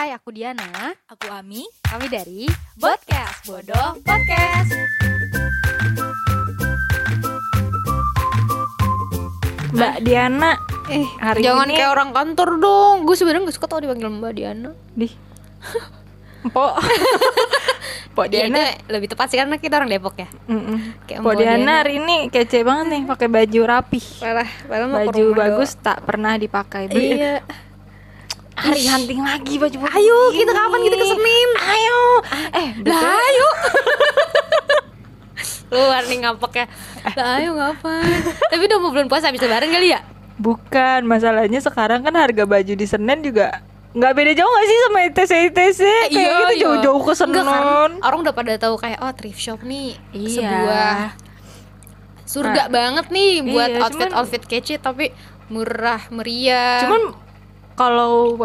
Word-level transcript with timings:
Hai, 0.00 0.16
aku 0.16 0.32
Diana. 0.32 0.96
Aku 1.04 1.28
Ami. 1.28 1.60
Kami 1.84 2.08
dari 2.08 2.48
Podcast 2.74 3.44
Bodoh 3.44 4.00
Podcast. 4.00 4.72
Mbak 9.70 9.96
Diana 10.00 10.56
Eh, 10.88 11.04
Hari 11.20 11.44
jangan 11.44 11.68
ini- 11.68 11.76
kayak 11.76 11.92
orang 11.92 12.10
kantor 12.10 12.56
dong. 12.56 12.96
Gue 13.04 13.12
sebenarnya 13.12 13.44
gak 13.44 13.56
suka 13.60 13.68
tau 13.68 13.76
dipanggil 13.78 14.08
Mbak 14.08 14.32
Diana. 14.32 14.72
di 14.90 15.12
Mpok 16.48 16.72
Mpok 18.16 18.24
Iya, 18.24 18.48
Diana 18.48 18.72
itu 18.72 18.88
lebih 18.88 19.08
tepat 19.12 19.26
sih 19.28 19.36
karena 19.36 19.60
kita 19.60 19.76
orang 19.76 19.92
Depok 19.92 20.16
ya. 20.16 20.28
Mm-mm. 20.48 20.96
Kayak 21.04 21.20
Mpok 21.20 21.28
Mpok 21.28 21.34
Diana 21.36 21.52
Diana. 21.52 21.72
hari 21.76 21.92
ini 22.00 22.16
kece 22.26 22.64
banget 22.64 22.86
nih 22.88 23.02
pakai 23.04 23.28
baju 23.28 23.60
rapi 23.68 24.00
mau 24.00 25.04
ke 25.04 25.12
baju 25.12 25.24
bagus 25.36 25.76
tak 25.76 26.00
pernah 26.02 26.40
dipakai 26.40 26.88
Iya. 26.88 27.44
hari 28.60 28.84
hunting 28.84 29.20
lagi 29.20 29.56
baju 29.56 29.76
bagus 29.78 29.96
Ayo, 29.96 30.18
kita 30.30 30.52
kapan 30.52 30.80
kita 30.82 30.96
ke 30.96 31.06
Senin? 31.08 31.48
ayo 31.58 32.00
eh 32.52 32.68
Lah, 32.84 33.00
ayo. 33.18 33.48
Luar 35.70 36.02
nih 36.04 36.18
ngapok 36.20 36.52
ya. 36.52 36.66
Lah, 37.12 37.38
ayo 37.38 37.54
ngapain? 37.54 38.20
Tapi 38.50 38.62
udah 38.64 38.78
mau 38.78 38.90
bulan 38.90 39.06
puasa 39.06 39.30
bisa 39.30 39.46
bareng 39.46 39.70
kali 39.70 39.90
ya? 39.90 40.00
bukan 40.36 41.04
masalahnya 41.04 41.60
sekarang 41.60 42.00
kan 42.00 42.16
harga 42.16 42.48
baju 42.48 42.72
di 42.72 42.86
Senen 42.86 43.20
juga 43.20 43.60
nggak 43.92 44.12
beda 44.14 44.32
jauh 44.32 44.48
gak 44.48 44.64
sih 44.64 44.78
sama 44.80 44.98
ITC 45.04 45.32
ITC 45.46 45.80
kayak 45.82 46.08
gitu 46.08 46.32
iya. 46.48 46.60
jauh-jauh 46.64 46.96
ke 46.98 47.12
Enggak, 47.12 47.44
kan? 47.44 47.44
Senen 47.44 47.90
Orang 48.00 48.18
udah 48.24 48.32
pada 48.32 48.54
tahu 48.56 48.74
kayak 48.74 48.98
oh 49.00 49.12
thrift 49.12 49.36
shop 49.36 49.60
nih 49.60 50.00
Iya. 50.10 50.32
sebuah 50.32 50.96
surga 52.24 52.62
banget 52.68 53.06
nih 53.10 53.32
buat 53.44 53.68
Iya, 53.68 53.80
outfit 53.82 54.00
cuman- 54.06 54.16
outfit 54.16 54.42
kece 54.42 54.74
tapi 54.78 55.12
murah 55.46 56.08
meriah. 56.08 56.88
cuman 56.88 57.02
kalau 57.80 58.36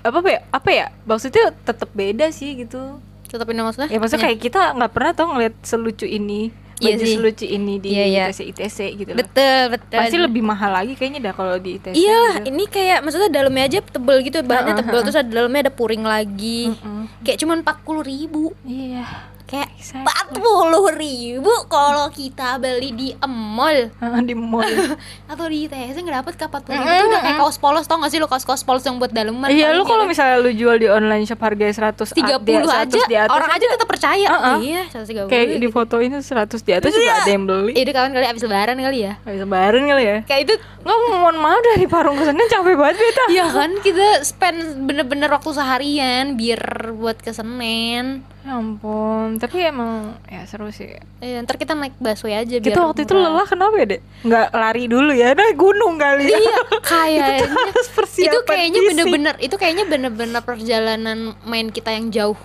apa 0.00 0.24
ya 0.26 0.40
apa 0.48 0.70
ya 0.70 0.86
maksudnya 1.04 1.52
tetap 1.60 1.92
beda 1.92 2.32
sih 2.32 2.56
gitu 2.56 2.96
tetap 3.24 3.44
ini 3.46 3.60
maksudnya? 3.60 3.90
ya 3.90 3.98
maksudnya 3.98 4.24
kayak 4.24 4.38
kita 4.40 4.60
nggak 4.72 4.88
pernah 4.90 5.12
tuh 5.12 5.26
ngeliat 5.28 5.54
selucu 5.60 6.06
ini 6.06 6.48
Iya 6.74 6.98
baju 6.98 7.04
sih. 7.06 7.14
selucu 7.14 7.46
ini 7.46 7.74
di 7.78 7.88
Iya, 7.90 8.04
iya. 8.04 8.24
ITC 8.26 8.40
ITC 8.50 8.78
gitu 8.96 9.10
loh 9.12 9.18
betul 9.20 9.60
betul. 9.70 9.94
pasti 9.94 10.18
lebih 10.18 10.42
mahal 10.42 10.74
lagi 10.74 10.92
kayaknya 10.92 11.20
dah 11.22 11.32
kalau 11.32 11.54
di 11.56 11.78
ITC 11.78 11.94
Iyalah, 11.94 12.34
gitu. 12.36 12.50
ini 12.50 12.64
kayak 12.66 12.98
maksudnya 12.98 13.30
dalamnya 13.30 13.64
aja 13.64 13.78
tebel 13.80 14.16
gitu, 14.20 14.38
bahannya 14.42 14.72
Heeh, 14.72 14.80
tebel 14.82 15.00
terus 15.00 15.14
ada 15.14 15.30
dalamnya 15.30 15.60
ada 15.62 15.72
puring 15.72 16.02
lagi. 16.02 16.74
Mm-mm. 16.74 17.06
Kayak 17.22 17.38
cuman 17.40 17.56
40 17.62 18.02
ribu 18.04 18.44
iya 18.64 19.06
Kayak 19.54 19.70
empat 19.94 20.26
puluh 20.34 20.90
ribu 20.98 21.52
kalau 21.70 22.10
kita 22.10 22.58
beli 22.58 22.90
di 22.90 23.08
mall. 23.22 23.94
Ah, 24.02 24.18
di 24.18 24.34
mall. 24.34 24.66
Atau 25.30 25.46
di 25.46 25.70
ITC 25.70 25.94
nggak 25.94 26.26
dapet 26.26 26.34
ke 26.34 26.44
40 26.50 26.74
ribu 26.74 26.90
itu 26.90 27.06
udah 27.06 27.20
kayak 27.22 27.38
kaos 27.38 27.56
polos 27.62 27.86
tau 27.86 28.02
gak 28.02 28.10
sih 28.10 28.18
lo 28.18 28.26
kaos 28.26 28.42
kaos 28.42 28.66
polos 28.66 28.82
yang 28.82 28.98
buat 28.98 29.14
daleman 29.14 29.46
iya 29.54 29.70
lu 29.70 29.82
paling 29.82 29.86
kalau 29.86 30.04
kayak 30.04 30.10
misalnya 30.10 30.36
lu 30.42 30.50
jual 30.50 30.76
di 30.82 30.88
online 30.90 31.24
shop 31.26 31.40
harganya 31.42 31.74
100 31.94 32.18
tiga 32.18 32.36
puluh 32.42 32.70
aja 32.70 32.98
di 33.06 33.16
atas 33.16 33.30
orang 33.30 33.50
aja. 33.54 33.66
tetap 33.70 33.88
percaya. 33.88 34.26
Heeh. 34.26 34.56
iya 34.66 34.82
seratus 34.90 35.08
tiga 35.14 35.20
kayak 35.30 35.46
puluh 35.46 35.62
di 35.62 35.68
foto 35.70 35.94
ini 36.02 36.16
100 36.18 36.66
di 36.66 36.72
atas 36.74 36.90
juga 36.90 37.12
ada 37.22 37.30
yang 37.30 37.44
beli. 37.46 37.72
Itu 37.78 37.90
kawan 37.94 38.10
kali 38.10 38.26
abis 38.26 38.42
lebaran 38.42 38.76
kali 38.82 38.98
ya. 39.06 39.12
Gak 39.22 39.34
bisa 39.38 39.46
bareng 39.46 39.84
kali 39.86 40.02
ya. 40.02 40.18
Kayak 40.26 40.40
itu 40.50 40.54
nggak 40.84 40.98
mohon 41.08 41.36
maaf 41.40 41.60
dari 41.64 41.86
Parung 41.88 42.16
ke 42.20 42.24
Senen 42.28 42.44
capek 42.44 42.76
banget 42.76 42.96
beta 43.00 43.24
Iya 43.32 43.46
kan 43.48 43.70
kita 43.80 44.08
spend 44.20 44.84
bener-bener 44.84 45.32
waktu 45.32 45.50
seharian 45.56 46.36
biar 46.36 46.92
buat 46.92 47.16
ke 47.24 47.32
Senen 47.32 48.33
ya 48.44 48.52
ampun 48.54 49.36
tapi 49.36 49.56
emang 49.62 49.92
ya 50.26 50.44
seru 50.44 50.68
sih 50.68 51.00
Eh, 51.18 51.40
ntar 51.40 51.56
kita 51.56 51.72
naik 51.72 51.96
busway 51.96 52.36
aja 52.36 52.54
biar 52.54 52.64
kita 52.66 52.80
waktu 52.82 53.02
itu 53.02 53.12
murah. 53.12 53.32
lelah 53.32 53.46
kenapa 53.46 53.74
ya 53.74 53.86
dek 53.88 54.00
nggak 54.22 54.46
lari 54.52 54.84
dulu 54.84 55.10
ya 55.10 55.32
naik 55.32 55.56
gunung 55.56 55.96
kali 55.96 56.24
ya 56.26 56.36
Iya, 56.36 56.56
kayaknya 56.86 57.48
harus 57.50 57.88
persiapan 57.88 58.28
itu 58.28 58.38
kayaknya 58.44 58.80
bener-bener 58.84 59.34
itu 59.40 59.54
kayaknya 59.54 59.84
bener-bener 59.86 60.40
perjalanan 60.40 61.18
main 61.42 61.68
kita 61.68 61.90
yang 61.90 62.08
jauh. 62.08 62.36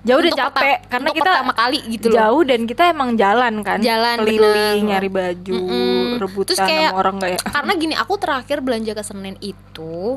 jauh 0.00 0.16
udah 0.18 0.32
Untuk 0.32 0.40
capek 0.40 0.56
perta- 0.56 0.88
karena 0.88 1.08
kita 1.12 1.20
pertama 1.28 1.52
kali 1.54 1.78
gitu 1.90 2.06
loh. 2.08 2.14
jauh 2.16 2.42
dan 2.42 2.60
kita 2.64 2.82
emang 2.88 3.10
jalan 3.14 3.54
kan 3.60 3.78
Jalan, 3.78 4.16
keliling 4.18 4.80
nyari 4.86 5.10
baju 5.10 5.52
Mm-mm. 5.60 6.16
rebutan 6.16 6.48
Terus 6.48 6.60
kayak- 6.62 6.88
sama 6.88 6.96
orang 6.96 7.14
nggak 7.14 7.30
ya 7.30 7.40
Karena 7.46 7.72
gini, 7.74 7.94
aku 7.94 8.14
terakhir 8.16 8.58
belanja 8.58 8.92
ke 8.94 9.02
Senen 9.02 9.36
itu 9.38 10.16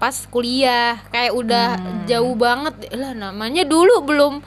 pas 0.00 0.16
kuliah, 0.26 0.96
kayak 1.08 1.30
udah 1.30 1.68
Hmm. 1.76 2.08
jauh 2.08 2.32
banget. 2.34 2.72
Lah 2.92 3.12
namanya 3.12 3.62
dulu 3.62 4.00
belum 4.00 4.40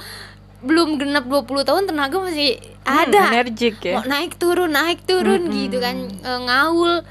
belum 0.60 0.96
genap 0.96 1.28
20 1.28 1.46
tahun 1.62 1.84
tenaga 1.86 2.18
masih 2.18 2.56
ada. 2.82 3.30
energik 3.30 3.78
ya 3.80 4.00
Mau 4.00 4.08
naik 4.10 4.36
turun, 4.36 4.72
naik 4.72 5.04
turun 5.04 5.46
Mm-mm. 5.46 5.56
gitu 5.60 5.78
kan 5.78 5.96
e, 6.08 6.32
ngaul 6.42 7.04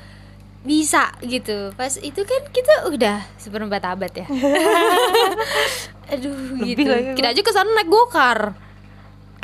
bisa 0.62 1.12
gitu. 1.20 1.70
Pas 1.72 1.92
itu 1.94 2.20
kan 2.22 2.42
kita 2.48 2.88
udah 2.88 3.20
seperempat 3.36 3.84
abad 3.84 4.08
ya. 4.10 4.26
Aduh 6.12 6.56
Lebih 6.58 6.76
gitu. 6.76 6.88
lagi, 6.88 7.08
Kita 7.14 7.28
aja 7.30 7.40
ke 7.40 7.52
sana 7.52 7.70
naik 7.72 7.88
gokar. 7.88 8.52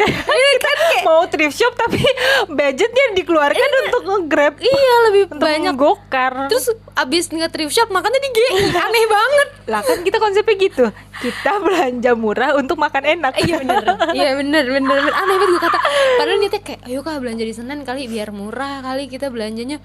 Kita 0.06 0.70
mau 1.02 1.26
thrift 1.26 1.56
shop 1.58 1.74
tapi 1.74 1.98
budgetnya 2.58 3.04
dikeluarkan 3.18 3.70
untuk 3.86 4.02
nge-grab. 4.06 4.54
Iya, 4.62 4.94
lebih 5.10 5.22
untuk 5.32 5.42
banyak. 5.42 5.74
gokar 5.74 6.46
Terus 6.46 6.70
abis 6.94 7.30
nge-thrift 7.34 7.74
shop 7.74 7.88
makannya 7.90 8.20
di 8.22 8.30
GI 8.30 8.50
Aneh 8.74 9.04
banget. 9.10 9.48
Lah 9.66 9.82
kan 9.82 9.98
kita 10.06 10.22
konsepnya 10.22 10.54
gitu. 10.58 10.84
Kita 11.18 11.58
belanja 11.58 12.12
murah 12.14 12.54
untuk 12.54 12.78
makan 12.78 13.18
enak. 13.18 13.32
Iya 13.42 13.56
bener. 13.62 13.84
Iya 14.18 14.30
bener 14.40 14.64
bener, 14.66 14.96
bener. 15.02 15.14
Aneh 15.14 15.36
banget 15.36 15.48
gue 15.50 15.62
kata. 15.62 15.78
Padahal 16.18 16.38
niatnya 16.38 16.60
kayak 16.62 16.80
Ayo 16.88 17.00
kak 17.04 17.20
belanja 17.20 17.44
di 17.44 17.54
Senen 17.54 17.80
kali 17.84 18.08
Biar 18.08 18.30
murah 18.32 18.80
kali 18.80 19.10
kita 19.10 19.28
belanjanya 19.28 19.82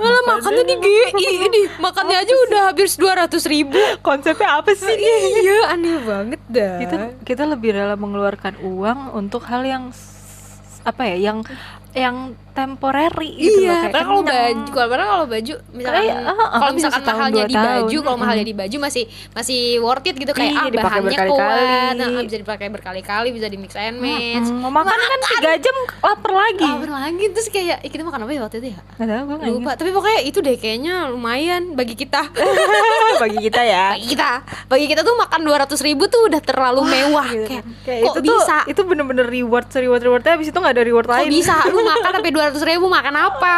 Malah 0.00 0.22
makannya 0.24 0.64
di 0.64 0.76
GI 0.80 1.28
Ini 1.44 1.60
makannya 1.76 2.16
aja 2.16 2.34
udah 2.48 2.60
habis 2.72 2.96
200 2.96 3.52
ribu. 3.52 3.76
Konsepnya 4.00 4.58
apa 4.58 4.72
sih? 4.72 4.96
Iya 4.96 5.76
aneh 5.76 6.00
banget 6.00 6.40
dah. 6.48 6.80
Kita 6.80 6.96
kita 7.22 7.42
lebih 7.44 7.76
rela 7.76 7.94
mengeluarkan 8.00 8.58
uang 8.64 9.12
untuk 9.12 9.44
hal 9.44 9.62
yang 9.68 9.92
apa 10.80 11.02
ya 11.12 11.16
yang 11.30 11.44
yang 11.90 12.16
temporary 12.50 13.30
gitu 13.34 13.62
loh 13.62 13.66
Iya, 13.66 13.74
kayak 13.80 13.90
karena 13.90 14.04
kalau 14.04 14.22
baju, 14.22 14.70
kalau 14.70 15.26
baju 15.26 15.54
misalkan 15.70 16.02
Kayak, 16.02 16.16
ah, 16.20 16.30
ah, 16.30 16.48
kalau 16.52 16.72
misalkan 16.74 17.02
mahalnya 17.02 17.32
dua 17.32 17.46
di 17.46 17.56
baju, 17.56 17.98
kalau 18.00 18.18
mahalnya 18.18 18.46
di 18.46 18.54
baju 18.54 18.76
masih 18.80 19.04
masih 19.32 19.60
worth 19.80 20.06
it 20.06 20.14
gitu 20.14 20.32
kayak 20.34 20.50
Iya, 20.50 20.60
ah 20.60 20.66
bahannya 20.68 21.18
kuat, 21.26 21.92
nah, 21.94 22.22
bisa 22.22 22.36
dipakai 22.36 22.66
berkali-kali, 22.68 23.28
bisa 23.30 23.46
di 23.46 23.58
mix 23.58 23.72
and 23.74 23.98
match. 23.98 24.46
Mm, 24.46 24.60
mau 24.60 24.70
makan 24.70 24.92
kan 24.92 25.20
tiga 25.30 25.52
jam 25.58 25.76
lapar 26.00 26.32
lagi 26.32 26.66
Lapar 26.66 26.90
lagi 26.90 27.24
terus 27.30 27.48
kayak 27.48 27.78
"Ih, 27.80 27.90
kita 27.90 28.02
makan 28.02 28.26
apa 28.26 28.32
ya 28.34 28.40
waktu 28.42 28.56
itu 28.58 28.68
ya? 28.70 28.78
nggak 28.98 29.06
tahu 29.08 29.22
gue 29.24 29.36
Lupa, 29.50 29.70
tapi 29.74 29.90
pokoknya 29.90 30.20
itu 30.22 30.38
deh 30.38 30.56
kayaknya 30.56 30.94
lumayan 31.08 31.74
bagi 31.74 31.94
kita. 31.94 32.22
bagi 33.22 33.38
kita 33.40 33.60
ya 33.62 33.94
bagi 33.94 34.06
kita, 34.10 34.30
bagi 34.66 34.86
kita 34.86 35.00
tuh 35.02 35.14
makan 35.16 35.40
200 35.42 35.86
ribu 35.86 36.06
tuh 36.06 36.28
udah 36.28 36.40
terlalu 36.40 36.82
mewah 36.84 37.26
Gitu. 37.30 37.46
kayak, 37.46 37.64
Kayak 37.86 38.00
kok 38.02 38.14
itu 38.16 38.20
bisa? 38.26 38.56
tuh 38.60 38.70
itu 38.70 38.80
bener-bener 38.84 39.26
reward 39.26 39.66
reward 39.70 40.02
rewardnya 40.02 40.32
abis 40.34 40.48
itu 40.50 40.58
nggak 40.58 40.74
ada 40.74 40.84
reward 40.84 41.06
Kok 41.06 41.14
lain 41.14 41.30
bisa 41.30 41.54
lu 41.70 41.79
makan 41.84 42.10
sampai 42.20 42.32
200 42.32 42.70
ribu 42.70 42.86
makan 42.86 43.14
apa? 43.16 43.54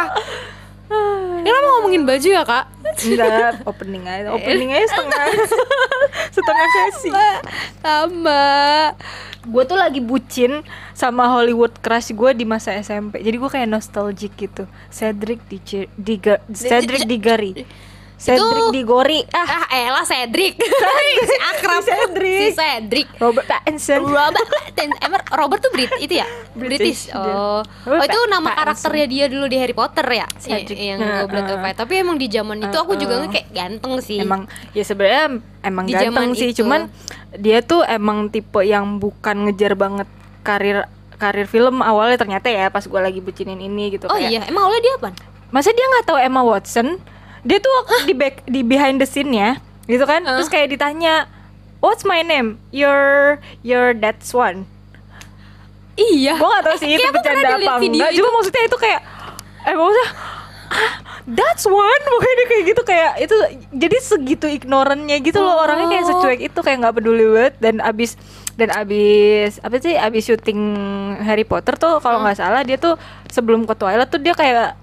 Ini 1.43 1.49
lama 1.49 1.67
ngomongin 1.79 2.03
baju 2.05 2.27
ya 2.29 2.43
kak? 2.45 2.65
enggak 3.03 3.65
opening 3.65 4.05
aja 4.05 4.29
opening 4.37 4.69
aja 4.69 4.85
setengah 4.93 5.23
setengah 6.35 6.67
sesi. 6.69 7.09
Sama 7.81 8.43
gue 9.43 9.63
tuh 9.67 9.75
lagi 9.75 9.99
bucin 9.99 10.63
sama 10.95 11.27
Hollywood 11.27 11.75
crush 11.83 12.15
gue 12.15 12.31
di 12.31 12.47
masa 12.47 12.71
SMP 12.79 13.19
jadi 13.19 13.35
gue 13.35 13.49
kayak 13.49 13.67
nostalgic 13.67 14.31
gitu. 14.37 14.69
Cedric 14.93 15.41
di 15.49 15.59
Cedric 16.53 17.03
Diggory 17.09 17.65
Cedric 18.17 18.71
Diggory 18.71 19.19
ah. 19.35 19.63
Ah 19.63 19.65
elah 19.73 20.05
Cedric. 20.11 20.55
Si 20.55 21.35
akrab. 21.39 21.81
Si 21.83 21.91
Cedric. 21.91 22.39
Si 22.39 22.47
Cedric. 22.55 23.07
Robert 23.19 23.45
Pattinson. 23.45 23.99
Robert 24.03 24.47
emang 24.79 25.21
Robert 25.35 25.59
tuh 25.59 25.71
Brit 25.75 25.91
itu 25.99 26.23
ya? 26.23 26.27
British, 26.59 27.09
British, 27.09 27.17
oh. 27.17 27.59
Robert 27.83 27.99
oh 27.99 28.05
itu 28.07 28.19
nama 28.31 28.41
Pattinson. 28.41 28.59
karakternya 28.63 29.05
dia 29.09 29.25
dulu 29.27 29.45
di 29.51 29.57
Harry 29.59 29.75
Potter 29.75 30.05
ya? 30.07 30.27
Cedric. 30.39 30.77
Yang 30.77 30.99
Heeh. 31.03 31.19
Goblet 31.25 31.45
of 31.51 31.59
Fire. 31.59 31.77
Tapi 31.77 31.93
emang 31.99 32.15
di 32.15 32.27
zaman 32.31 32.57
itu 32.63 32.77
aku 32.77 32.93
juga 32.95 33.15
kayak 33.27 33.47
ganteng 33.51 33.93
sih. 33.99 34.19
Emang 34.23 34.47
ya 34.71 34.83
sebenarnya 34.85 35.25
emang 35.63 35.85
Di 35.85 35.93
ganteng 35.93 36.31
sih. 36.33 36.49
itu. 36.51 36.63
cuman 36.63 36.87
dia 37.35 37.59
tuh 37.59 37.81
emang 37.83 38.29
tipe 38.29 38.61
yang 38.63 39.01
bukan 39.01 39.49
ngejar 39.49 39.73
banget 39.75 40.07
karir 40.45 40.85
karir 41.17 41.47
film 41.47 41.79
awalnya 41.79 42.19
ternyata 42.19 42.51
ya 42.51 42.67
pas 42.67 42.83
gue 42.83 42.99
lagi 42.99 43.19
bucinin 43.19 43.59
ini 43.59 43.95
gitu. 43.95 44.07
Oh 44.07 44.15
kayak 44.15 44.31
iya 44.31 44.41
emang 44.47 44.67
awalnya 44.67 44.83
dia 44.83 44.95
apa 44.99 45.09
masa 45.53 45.69
dia 45.69 45.85
nggak 45.85 46.05
tahu 46.09 46.17
Emma 46.17 46.41
Watson 46.41 46.97
dia 47.43 47.57
tuh 47.59 47.71
waktu 47.83 47.95
di 48.07 48.15
back 48.15 48.35
di 48.47 48.61
behind 48.63 48.97
the 48.97 49.07
scene 49.07 49.31
ya 49.31 49.59
gitu 49.85 50.03
kan? 50.03 50.23
Terus 50.23 50.47
kayak 50.47 50.71
ditanya 50.71 51.27
what's 51.79 52.07
my 52.07 52.23
name? 52.23 52.55
Your 52.71 53.37
your 53.61 53.91
that's 53.91 54.31
one. 54.31 54.63
Iya. 55.93 56.39
Gue 56.41 56.49
gak 56.49 56.63
tau 56.65 56.77
sih 56.79 56.89
itu 56.89 57.03
aku 57.03 57.21
pernah 57.21 57.43
bercanda 57.43 57.69
apa 57.69 57.73
enggak. 57.85 58.09
itu. 58.09 58.17
cuma 58.17 58.29
maksudnya 58.33 58.63
itu 58.65 58.77
kayak 58.81 59.01
eh 59.63 59.75
maksudnya 59.77 60.09
ah, 60.73 60.93
that's 61.29 61.65
one? 61.67 62.01
Pokoknya 62.09 62.33
dia 62.33 62.47
kayak 62.49 62.63
gitu 62.65 62.81
kayak 62.81 63.11
itu 63.21 63.35
jadi 63.75 63.97
segitu 64.01 64.45
ignorannya 64.49 65.17
gitu 65.21 65.37
loh. 65.37 65.61
Orangnya 65.61 65.87
kayak 65.93 66.05
Oh. 66.07 66.09
secuek 66.17 66.39
itu 66.49 66.59
kayak 66.65 66.77
nggak 66.81 66.95
peduli 66.97 67.25
banget. 67.29 67.53
Dan 67.61 67.75
abis 67.77 68.17
dan 68.53 68.69
abis 68.69 69.57
apa 69.61 69.81
sih 69.81 69.97
abis 69.97 70.29
syuting 70.29 70.61
Harry 71.21 71.41
Potter 71.45 71.73
tuh 71.73 71.97
kalau 72.01 72.21
nggak 72.21 72.37
salah 72.37 72.61
dia 72.61 72.77
tuh 72.77 72.97
sebelum 73.29 73.65
ke 73.65 73.73
Twilight 73.73 74.09
tuh 74.09 74.21
dia 74.21 74.37
kayak 74.37 74.77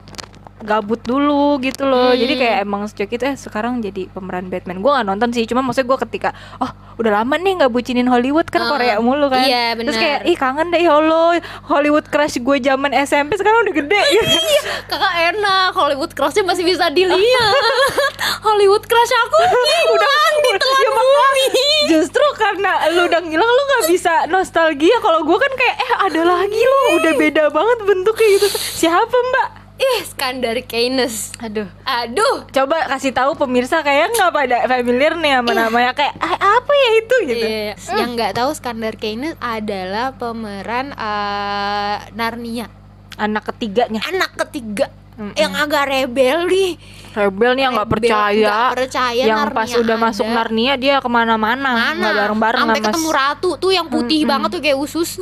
gabut 0.61 1.01
dulu 1.01 1.57
gitu 1.61 1.85
loh. 1.85 2.12
Hmm. 2.12 2.21
jadi 2.21 2.35
kayak 2.37 2.57
emang 2.62 2.83
sejak 2.87 3.09
itu 3.11 3.25
eh 3.25 3.37
sekarang 3.37 3.81
jadi 3.81 4.09
pemeran 4.11 4.49
Batman. 4.49 4.81
Gue 4.81 4.93
gak 4.93 5.07
nonton 5.07 5.29
sih 5.33 5.45
cuma 5.45 5.61
maksudnya 5.61 5.89
gue 5.89 5.99
ketika 6.09 6.31
oh 6.59 6.69
udah 6.97 7.23
lama 7.23 7.35
nih 7.35 7.65
nggak 7.65 7.73
bucinin 7.73 8.05
Hollywood 8.05 8.45
kan 8.47 8.61
Uh, 8.61 8.77
Korea 8.77 9.01
mulu 9.01 9.33
kan. 9.33 9.41
Iya, 9.41 9.73
terus 9.73 9.97
benar. 9.97 10.03
kayak 10.05 10.21
ih 10.29 10.37
kangen 10.37 10.69
deh 10.69 10.81
ya 10.81 10.93
Allah. 10.95 11.41
Hollywood 11.65 12.07
crush 12.07 12.37
gue 12.37 12.57
zaman 12.61 12.93
SMP 12.93 13.41
sekarang 13.41 13.65
udah 13.65 13.75
gede. 13.75 14.01
Gitu. 14.05 14.37
kakak 14.91 15.15
enak. 15.33 15.73
Hollywood 15.73 16.12
Crushnya 16.12 16.45
masih 16.45 16.65
bisa 16.67 16.93
dilihat. 16.93 17.17
Hollywood 18.47 18.85
Crush 18.85 19.12
aku 19.17 19.37
hilang 19.71 20.35
di 20.39 20.51
telan 20.55 20.81
Ya, 20.81 20.91
bumi. 20.93 21.47
Justru 21.89 22.25
karena 22.37 22.73
lu 22.93 23.09
udah 23.09 23.21
ngilang 23.23 23.49
lu 23.49 23.62
nggak 23.65 23.85
bisa 23.89 24.12
nostalgia. 24.29 24.97
Kalau 25.01 25.25
gue 25.25 25.39
kan 25.39 25.53
kayak 25.57 25.77
eh 25.79 25.93
ada 26.05 26.23
lagi 26.23 26.61
lo 26.61 26.81
udah 27.01 27.12
beda 27.17 27.45
banget 27.49 27.79
bentuknya 27.83 28.29
gitu. 28.37 28.49
Siapa 28.53 29.17
mbak 29.33 29.49
ih 29.81 30.00
Skandar 30.05 30.61
Keynes. 30.69 31.32
Aduh. 31.41 31.65
Aduh. 31.82 32.44
Coba 32.53 32.85
kasih 32.93 33.17
tahu 33.17 33.32
pemirsa 33.35 33.81
kayak 33.81 34.12
nggak 34.12 34.31
pada 34.31 34.56
familiar 34.69 35.17
nih 35.17 35.41
sama 35.41 35.53
namanya. 35.56 35.91
Kayak 35.97 36.15
"Ah, 36.21 36.37
apa 36.61 36.73
ya 36.73 36.91
itu? 37.00 37.17
gitu. 37.25 37.47
Iya, 37.49 37.75
yang 37.97 38.11
nggak 38.12 38.37
tahu 38.37 38.50
Skandar 38.53 38.94
Keynes 39.00 39.41
adalah 39.41 40.12
pemeran 40.15 40.93
eh, 40.93 41.97
Narnia. 42.12 42.69
Anak 43.17 43.49
ketiganya. 43.53 44.05
Anak 44.05 44.37
ketiga 44.37 44.93
Mm-mm. 45.21 45.37
yang 45.37 45.53
agak 45.53 45.85
rebel 45.85 46.49
nih. 46.49 46.81
Rebel 47.11 47.53
nih 47.53 47.63
yang 47.63 47.75
nggak 47.75 47.91
percaya 47.91 48.47
nggak 48.47 48.71
percaya. 48.73 49.21
yang 49.21 49.39
Narnia 49.43 49.53
pas 49.53 49.71
udah 49.75 49.83
ada. 49.93 50.05
masuk 50.07 50.27
Narnia 50.27 50.75
dia 50.75 50.95
ke 50.97 51.09
mana-mana. 51.09 51.71
Mana? 51.71 51.93
nggak 51.93 52.15
bareng-bareng 52.17 52.61
sampai 52.65 52.81
ketemu 52.81 53.09
ratu 53.11 53.51
tuh 53.57 53.71
yang 53.71 53.87
putih 53.87 54.25
banget 54.25 54.49
tuh 54.49 54.61
kayak 54.61 54.79
usus. 54.79 55.11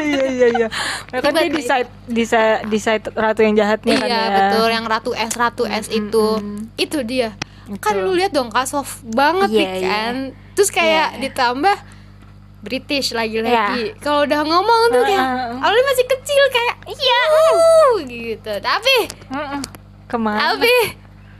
Iya 0.00 0.24
iya 0.28 0.46
iya. 0.52 0.68
Ya 1.10 1.18
kan 1.18 1.32
dia 1.32 1.48
decide 1.48 1.88
decide 2.06 2.62
decide 2.66 3.04
ratu 3.10 3.40
yang 3.40 3.54
jahatnya 3.54 3.94
kan 3.96 4.06
iya 4.06 4.20
ya. 4.20 4.36
betul 4.38 4.66
yang 4.68 4.84
ratu 4.84 5.10
S 5.12 5.32
ratu 5.34 5.64
S 5.64 5.86
itu. 5.88 6.26
Itu 6.76 7.02
dia. 7.02 7.34
Kan 7.78 7.94
Betul. 7.96 8.04
lu 8.04 8.12
lihat 8.14 8.30
dong 8.30 8.50
kak 8.50 8.66
soft 8.66 9.00
banget 9.06 9.48
Iya, 9.48 9.58
nih 9.58 9.68
iya. 9.72 9.86
kan. 9.86 10.14
Terus 10.52 10.70
kayak 10.70 11.08
Iya. 11.14 11.20
ditambah 11.22 11.76
British 12.60 13.16
lagi-lagi. 13.16 13.96
Kalau 13.98 14.26
udah 14.26 14.40
ngomong 14.42 14.80
tuh 14.90 15.00
kayak 15.02 15.16
Heeh. 15.22 15.56
awalnya 15.56 15.84
masih 15.86 16.06
kecil 16.06 16.42
kayak 16.50 16.74
uh, 16.84 16.99
gitu. 18.50 18.58
Tapi 18.66 18.96
Mm-mm. 19.30 19.60
ke 20.10 20.16
mana? 20.18 20.38
Tapi 20.54 20.74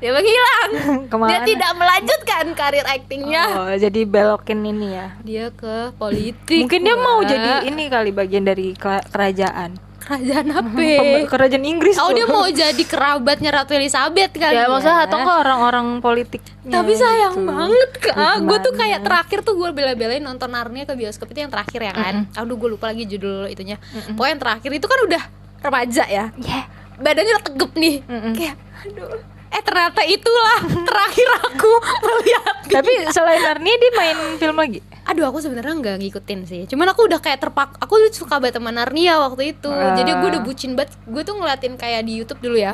dia 0.01 0.17
menghilang. 0.17 0.71
Ke 1.13 1.17
mana? 1.21 1.29
Dia 1.29 1.39
tidak 1.45 1.73
melanjutkan 1.77 2.45
karir 2.57 2.87
aktingnya. 2.89 3.45
Oh 3.53 3.69
jadi 3.77 4.01
belokin 4.09 4.65
ini 4.65 4.97
ya? 4.97 5.09
Dia 5.21 5.47
ke 5.53 5.93
politik 6.01 6.57
mungkin 6.65 6.81
dia 6.89 6.97
mau 6.97 7.21
jadi 7.21 7.69
ini 7.69 7.93
kali 7.93 8.09
bagian 8.09 8.49
dari 8.49 8.73
kerajaan. 8.81 9.77
Kerajaan 10.01 10.47
apa? 10.57 10.81
Kerajaan 11.29 11.65
Inggris 11.69 12.01
oh 12.01 12.09
tuh. 12.09 12.17
dia 12.17 12.25
mau 12.25 12.49
jadi 12.49 12.81
kerabatnya 12.81 13.53
Ratu 13.53 13.77
Elizabeth 13.77 14.33
kali 14.41 14.57
ya 14.57 14.73
maksudnya 14.73 15.05
atau 15.05 15.21
enggak 15.21 15.39
orang-orang 15.45 15.87
politik 16.01 16.41
tapi 16.65 16.97
sayang 16.97 17.45
banget 17.45 17.91
kak. 18.01 18.17
Ya, 18.17 18.33
gue 18.41 18.59
tuh 18.65 18.73
kayak 18.73 19.01
terakhir 19.05 19.39
tuh 19.45 19.55
gue 19.61 19.69
bela-belain 19.77 20.25
nonton 20.25 20.49
Narnia 20.49 20.89
ke 20.89 20.97
bioskop 20.97 21.29
itu 21.29 21.45
yang 21.45 21.53
terakhir 21.53 21.77
ya 21.77 21.93
kan? 21.93 22.15
Aduh 22.41 22.57
gue 22.57 22.73
lupa 22.73 22.89
lagi 22.89 23.05
judul 23.05 23.53
itunya. 23.53 23.77
Pokoknya 24.17 24.33
yang 24.33 24.41
terakhir 24.41 24.71
itu 24.73 24.87
kan 24.89 24.99
udah 25.05 25.23
remaja 25.61 26.05
ya? 26.09 26.25
Ya 26.41 26.80
badannya 27.01 27.33
udah 27.37 27.45
tegep 27.49 27.73
nih. 27.75 27.97
Mm-mm. 28.07 28.33
kayak 28.37 28.57
aduh. 28.87 29.19
Eh 29.51 29.63
ternyata 29.67 30.01
itulah 30.07 30.61
terakhir 30.87 31.29
aku 31.43 31.71
melihat 32.07 32.57
tapi 32.71 32.93
selain 33.11 33.43
Narnia 33.43 33.75
dia 33.75 33.93
main 33.99 34.19
film 34.39 34.57
lagi? 34.57 34.79
Aduh 35.11 35.27
aku 35.27 35.43
sebenarnya 35.43 35.75
nggak 35.75 35.97
ngikutin 36.07 36.41
sih. 36.47 36.63
Cuman 36.71 36.95
aku 36.95 37.11
udah 37.11 37.19
kayak 37.19 37.43
terpak 37.43 37.75
aku 37.83 37.99
suka 38.15 38.39
banget 38.39 38.63
sama 38.63 38.71
Narnia 38.71 39.19
waktu 39.19 39.59
itu. 39.59 39.67
Ah. 39.67 39.99
jadi 39.99 40.23
gue 40.23 40.29
udah 40.39 40.43
bucin 40.47 40.79
banget. 40.79 40.95
Gue 41.03 41.27
tuh 41.27 41.35
ngeliatin 41.35 41.75
kayak 41.75 42.07
di 42.07 42.23
YouTube 42.23 42.39
dulu 42.39 42.57
ya. 42.63 42.71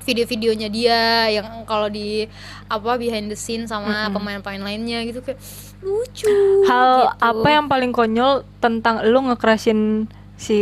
Video-videonya 0.00 0.68
dia 0.72 1.28
yang 1.28 1.68
kalau 1.68 1.92
di 1.92 2.24
apa 2.72 2.96
behind 2.96 3.28
the 3.28 3.36
scene 3.36 3.68
sama 3.68 4.08
pemain-pemain 4.08 4.72
lainnya 4.72 5.04
gitu 5.04 5.20
kayak 5.20 5.36
lucu 5.80 6.28
hal 6.68 7.08
gitu. 7.08 7.24
apa 7.24 7.48
yang 7.48 7.66
paling 7.68 7.92
konyol 7.92 8.44
tentang 8.60 9.00
lu 9.04 9.20
ngekerasin 9.32 10.08
si 10.40 10.58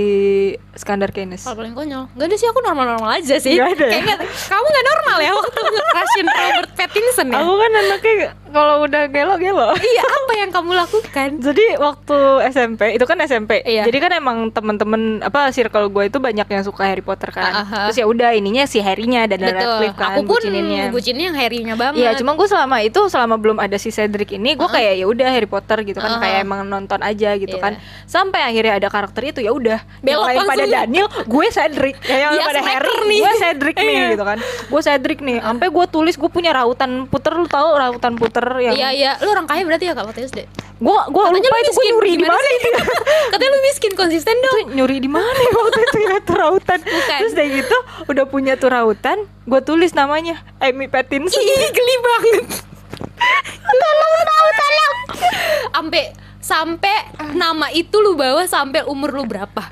Skandar 0.74 1.14
Keynes 1.14 1.46
Hal 1.46 1.54
paling 1.54 1.70
konyol. 1.70 2.10
Gak 2.18 2.26
ada 2.26 2.34
sih 2.34 2.50
aku 2.50 2.58
normal-normal 2.66 3.22
aja 3.22 3.38
sih. 3.38 3.54
Nggak 3.54 3.78
ada. 3.78 3.86
Ya? 3.86 3.90
Kayaknya 3.94 4.16
kamu 4.26 4.66
gak 4.66 4.86
normal 4.90 5.16
ya 5.22 5.30
Waktu 5.38 5.60
nge-crushin 5.62 6.26
Robert 6.26 6.70
Pattinson 6.74 7.26
ya? 7.30 7.38
Aku 7.38 7.52
kan 7.54 7.72
anaknya 7.78 8.14
kalau 8.48 8.82
udah 8.82 9.02
gelo-gelo 9.06 9.70
Iya 9.74 10.04
apa 10.04 10.32
yang 10.36 10.50
kamu 10.50 10.72
lakukan 10.74 11.28
jadi 11.46 11.64
waktu 11.76 12.18
SMP 12.48 12.80
itu 12.92 13.04
kan 13.04 13.18
SMP 13.20 13.60
Iya. 13.60 13.84
jadi 13.84 13.98
kan 13.98 14.12
emang 14.14 14.38
temen-temen 14.48 15.02
apa 15.20 15.50
circle 15.50 15.88
gue 15.88 16.04
itu 16.06 16.18
banyak 16.18 16.44
yang 16.44 16.62
suka 16.62 16.84
Harry 16.84 17.00
Potter 17.00 17.30
kan 17.30 17.64
Aha. 17.64 17.78
terus 17.86 17.96
ya 17.96 18.06
udah 18.06 18.32
ininya 18.32 18.64
si 18.64 18.78
Harry-nya 18.78 19.24
dan 19.24 19.40
Betul 19.40 19.54
Radcliffe 19.54 19.94
kan 19.94 20.10
Aku 20.10 20.22
pun 20.24 20.38
bucininnya. 20.38 20.88
bucinnya 20.88 21.24
yang 21.26 21.36
Harry-nya 21.36 21.74
banget 21.74 21.98
Iya, 21.98 22.10
cuma 22.14 22.32
gue 22.32 22.46
selama 22.46 22.76
itu 22.80 23.00
selama 23.06 23.34
belum 23.36 23.58
ada 23.58 23.76
si 23.76 23.88
Cedric 23.88 24.30
ini, 24.30 24.54
gue 24.54 24.66
kayak 24.66 24.94
ya 24.94 25.06
udah 25.06 25.28
Harry 25.28 25.46
Potter 25.46 25.82
gitu 25.82 25.96
kan, 25.96 26.08
Uh-huh. 26.08 26.20
kayak 26.20 26.38
emang 26.40 26.64
nonton 26.64 27.00
aja 27.00 27.34
gitu 27.34 27.52
Iya. 27.52 27.60
kan. 27.60 27.72
Sampai 28.04 28.40
akhirnya 28.40 28.76
ada 28.76 28.88
karakter 28.88 29.22
itu 29.26 29.40
ya 29.40 29.50
udah. 29.50 29.78
Belok 29.98 30.24
lain 30.24 30.38
pada. 30.42 30.64
Daniel, 30.64 31.06
gue 31.06 31.46
Cedric. 31.48 31.96
Ya 32.02 32.16
yang 32.20 32.32
Dia 32.32 32.44
pada 32.44 32.60
Harry, 32.62 32.94
nih. 33.04 33.18
gue 33.18 33.32
Cedric 33.36 33.76
nih 33.76 33.88
Iya. 33.90 34.06
gitu 34.12 34.24
kan. 34.24 34.38
Gue 34.64 34.80
Cedric 34.80 35.18
nih. 35.20 35.36
Sampai 35.40 35.68
gue 35.68 35.84
tulis 35.86 36.14
gue 36.14 36.28
punya 36.28 36.50
rautan 36.52 36.90
puter, 37.04 37.32
lu 37.32 37.46
tahu 37.46 37.68
rautan 37.72 38.12
puter 38.14 38.37
yang 38.60 38.74
Iya 38.74 38.88
iya 38.94 39.10
Lu 39.22 39.32
orang 39.34 39.46
kaya 39.46 39.62
berarti 39.66 39.90
ya 39.90 39.94
kak 39.94 40.06
waktu 40.06 40.26
SD 40.30 40.40
gue 40.78 40.94
gue 41.10 41.22
Katanya 41.26 41.42
lupa 41.42 41.58
lu 41.58 41.62
itu 41.66 41.72
gue 41.74 41.86
nyuri 41.90 42.12
di 42.14 42.26
mana 42.26 42.48
itu. 42.54 42.68
Katanya 43.34 43.50
lu 43.50 43.60
miskin 43.66 43.92
konsisten 43.98 44.36
dong 44.38 44.58
Itu 44.62 44.74
nyuri 44.78 44.96
di 45.02 45.10
mana 45.10 45.26
ya 45.34 45.50
waktu 45.50 45.80
itu 45.82 45.98
ya 46.06 46.16
tuh 46.22 46.36
rautan. 46.38 46.78
Bukan. 46.86 47.18
Terus 47.18 47.34
dari 47.34 47.50
gitu 47.58 47.76
udah 48.06 48.24
punya 48.30 48.54
tuh 48.54 48.70
rautan, 48.70 49.26
gue 49.26 49.60
tulis 49.66 49.90
namanya 49.98 50.38
Amy 50.62 50.86
Pattinson. 50.86 51.34
Ih 51.34 51.70
geli 51.74 51.96
banget 51.98 52.62
Tolong 53.58 54.22
tahu 54.22 54.48
tolong 54.54 54.94
Sampai 55.74 56.04
Sampai 56.38 56.96
nama 57.34 57.68
itu 57.74 57.98
lu 57.98 58.14
bawa 58.14 58.46
sampai 58.46 58.86
umur 58.86 59.10
lu 59.12 59.26
berapa 59.26 59.68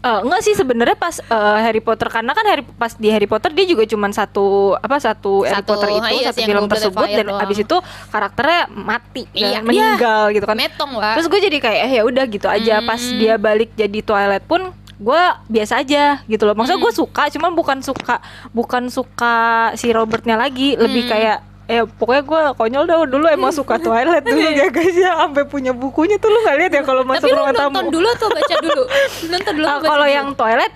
Eh, 0.00 0.20
enggak 0.24 0.40
sih 0.40 0.56
sebenarnya 0.56 0.96
pas 0.96 1.12
eh, 1.20 1.58
Harry 1.60 1.78
Potter 1.78 2.08
karena 2.08 2.32
kan 2.32 2.40
Harry 2.42 2.64
pas 2.64 2.88
di 2.90 3.12
Harry 3.12 3.28
Potter 3.28 3.52
dia 3.52 3.68
juga 3.68 3.84
cuman 3.84 4.08
satu 4.10 4.72
apa 4.74 4.96
satu, 4.96 5.44
Harry 5.44 5.60
Satu, 5.60 5.68
Potter 5.70 5.88
itu 5.90 6.08
iya 6.16 6.32
satu 6.32 6.40
film 6.40 6.64
tersebut 6.66 7.04
dan 7.10 7.26
doang. 7.28 7.42
abis 7.44 7.58
itu 7.60 7.76
karakternya 8.08 8.60
mati 8.70 9.28
Iya, 9.30 9.60
kan, 9.60 9.62
meninggal 9.62 10.22
gitu 10.32 10.44
kan 10.44 10.56
Metong 10.56 10.92
lah 10.94 11.12
terus 11.12 11.28
gue 11.28 11.40
jadi 11.42 11.58
kayak 11.58 11.80
eh 11.84 11.92
ya 11.92 12.02
udah 12.02 12.24
gitu 12.26 12.48
aja 12.48 12.80
pas 12.80 12.96
Hmm. 12.98 13.18
dia 13.18 13.34
balik 13.36 13.76
jadi 13.76 13.98
Twilight 14.00 14.44
pun 14.44 14.72
gue 14.96 15.22
biasa 15.46 15.80
aja 15.80 16.04
gitu 16.22 16.42
loh 16.44 16.54
maksudnya 16.54 16.76
Hmm. 16.76 16.86
gue 16.86 16.94
suka 16.94 17.22
cuman 17.28 17.50
bukan 17.52 17.78
suka 17.80 18.14
bukan 18.50 18.88
suka 18.88 19.36
si 19.74 19.88
Robertnya 19.90 20.34
lagi 20.34 20.76
lebih 20.76 21.04
Hmm. 21.04 21.10
kayak 21.10 21.38
eh 21.70 21.82
pokoknya 21.86 22.22
gue 22.26 22.40
konyol 22.58 22.84
dah 22.84 22.96
dulu 23.06 23.26
emang 23.30 23.54
suka 23.54 23.78
Twilight 23.78 24.26
dulu 24.26 24.42
ya 24.60 24.66
guys 24.66 24.96
ya 24.98 25.14
sampai 25.22 25.46
punya 25.46 25.70
bukunya 25.70 26.18
tuh 26.18 26.28
lu 26.28 26.38
nggak 26.42 26.56
lihat 26.58 26.72
ya 26.74 26.82
kalau 26.82 27.02
masuk 27.06 27.30
ruang 27.30 27.54
nonton 27.54 27.70
tamu 27.70 27.88
dulu 27.94 28.08
atau 28.10 28.28
baca 28.28 28.54
dulu? 28.58 28.82
Nonton 29.30 29.52
dulu 29.54 29.66
baca 29.70 29.86
kalau 29.86 30.06
yang 30.10 30.28
toilet 30.34 30.72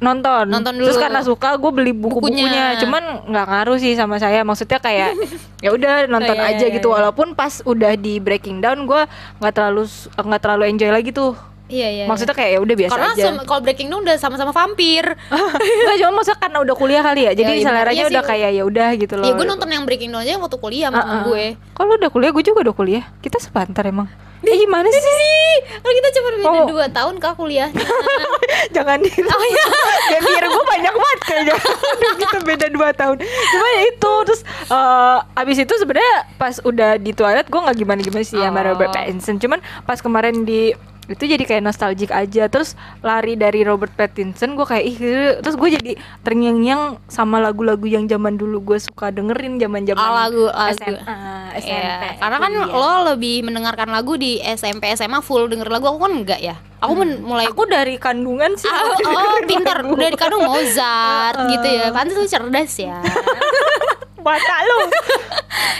nonton. 0.00 0.44
Nonton 0.48 0.74
Terus 0.80 0.96
dulu. 0.96 1.04
karena 1.04 1.20
suka 1.20 1.48
gue 1.60 1.70
beli 1.76 1.92
buku-bukunya. 1.92 2.40
Bukunya. 2.48 2.66
Cuman 2.80 3.02
nggak 3.28 3.46
ngaruh 3.52 3.76
sih 3.76 3.92
sama 3.94 4.16
saya. 4.16 4.40
Maksudnya 4.42 4.80
kayak 4.80 5.12
ya 5.64 5.70
udah 5.76 6.08
nonton 6.08 6.32
Oh, 6.34 6.40
iya, 6.40 6.56
aja 6.56 6.64
iya, 6.66 6.74
gitu. 6.80 6.88
iya. 6.88 6.94
Walaupun 7.04 7.36
pas 7.36 7.60
udah 7.68 7.92
di 8.00 8.16
breaking 8.16 8.64
down 8.64 8.88
gue 8.88 9.02
nggak 9.38 9.52
terlalu 9.52 9.84
nggak 10.16 10.40
terlalu 10.40 10.62
enjoy 10.72 10.90
lagi 10.90 11.12
tuh. 11.12 11.36
Iya 11.70 11.88
iya. 11.88 12.04
Maksudnya 12.04 12.34
kayak 12.34 12.50
ya 12.50 12.58
udah 12.58 12.76
biasa 12.76 12.92
karena 12.92 13.10
aja. 13.10 13.24
sem- 13.24 13.42
kalau 13.42 13.60
Breaking 13.60 13.88
Dawn 13.88 14.02
udah 14.02 14.16
sama-sama 14.16 14.50
vampir. 14.50 15.04
Nggak 15.86 15.96
cuma 15.96 16.10
maksudnya 16.12 16.38
karena 16.38 16.58
udah 16.60 16.74
kuliah 16.74 17.00
kali 17.00 17.20
ya. 17.22 17.32
Jadi 17.32 17.42
iya, 17.48 17.56
bener. 17.56 17.66
seleranya 17.66 17.96
Iya 17.96 18.10
udah 18.10 18.22
kayak 18.22 18.50
ya 18.50 18.62
udah 18.64 18.88
gitu 18.96 19.14
loh. 19.14 19.24
Iya 19.24 19.32
gue 19.32 19.46
nonton 19.46 19.68
yang 19.68 19.84
Breaking 19.84 20.10
Dawn 20.10 20.22
aja 20.22 20.36
waktu 20.36 20.58
kuliah 20.58 20.86
sama 20.88 20.98
temen 21.00 21.16
ah. 21.16 21.24
gue. 21.24 21.44
Kalau 21.72 21.92
udah 21.94 22.10
kuliah 22.10 22.30
gue 22.30 22.42
juga 22.42 22.58
udah 22.62 22.74
kuliah. 22.74 23.04
Kita 23.18 23.38
sepantar 23.38 23.84
emang. 23.84 24.10
Eh 24.40 24.56
gimana 24.56 24.88
sih? 24.88 24.96
Sih, 24.96 25.52
kalau 25.76 25.94
kita 25.94 26.08
cuma 26.10 26.28
beda 26.32 26.48
Oh. 26.56 26.66
dua 26.66 26.86
tahun 26.88 27.14
kak 27.16 27.36
kuliahnya. 27.36 27.84
Jangan 28.74 28.96
di 28.98 29.12
oh 29.30 29.44
iya. 29.44 29.64
ya 30.08 30.18
biar 30.18 30.44
gue 30.46 30.64
banyak 30.66 30.94
banget 30.94 31.20
kayaknya 31.22 31.54
Udah 31.60 32.12
kita 32.18 32.38
beda 32.42 32.66
2 32.68 32.80
tahun 32.94 33.16
cuma 33.20 33.66
ya 33.70 33.82
itu 33.86 34.12
terus 34.22 34.40
eh, 34.66 35.18
abis 35.34 35.56
itu 35.58 35.74
sebenarnya 35.74 36.16
pas 36.36 36.56
udah 36.58 36.96
di 36.96 37.12
toilet 37.12 37.46
gue 37.46 37.60
nggak 37.60 37.76
gimana 37.76 38.00
gimana 38.00 38.22
sih 38.22 38.36
sama 38.36 38.60
Oh. 38.60 38.64
Robert 38.66 38.90
Pattinson 38.90 39.36
cuman 39.36 39.58
pas 39.84 39.98
kemarin 39.98 40.42
di 40.42 40.72
itu 41.10 41.26
jadi 41.26 41.42
kayak 41.42 41.62
nostalgic 41.62 42.08
aja 42.08 42.46
terus 42.46 42.72
lari 43.00 43.34
dari 43.34 43.60
Robert 43.60 43.90
Pattinson 43.90 44.54
gue 44.54 44.62
kayak 44.62 44.84
ih 44.84 44.96
terus 45.38 45.54
gue 45.54 45.68
jadi 45.72 45.92
terngiang-ngiang 46.22 46.80
sama 47.04 47.36
lagu-lagu 47.36 47.82
yang 47.84 48.06
zaman 48.06 48.34
dulu 48.34 48.62
gue 48.64 48.78
suka 48.78 49.10
dengerin 49.10 49.58
zaman 49.58 49.82
zaman 49.82 49.98
Oh, 50.00 50.14
lagu- 50.14 50.46
lagu. 50.46 50.70
SMA 50.72 51.18
SMP 51.58 51.74
Iya, 51.74 52.14
karena 52.16 52.36
kan 52.38 52.52
kuliah. 52.52 52.70
lo 52.70 52.88
lebih 53.10 53.36
mendengarkan 53.42 53.88
lagu 53.88 54.14
di 54.14 54.38
SMP 54.38 54.86
SMA 54.92 55.18
full 55.18 55.44
denger 55.46 55.66
lagu 55.66 55.88
aku 55.88 55.98
kan 56.00 56.12
enggak 56.14 56.40
ya. 56.40 56.54
Aku 56.78 56.94
men- 56.94 57.20
mulai 57.20 57.44
aku 57.44 57.66
dari 57.66 57.98
kandungan 57.98 58.54
sih 58.54 58.64
Ah, 58.64 58.80
oh, 58.80 58.96
dengerin 58.96 59.44
pinter 59.44 59.78
dari 59.84 60.16
kadang 60.16 60.40
Mozart 60.42 61.36
gitu 61.50 61.68
ya. 61.68 61.90
Pantes 61.90 62.14
lu 62.14 62.24
cerdas 62.24 62.72
ya. 62.74 63.02
mata 64.20 64.56
lu. 64.64 64.78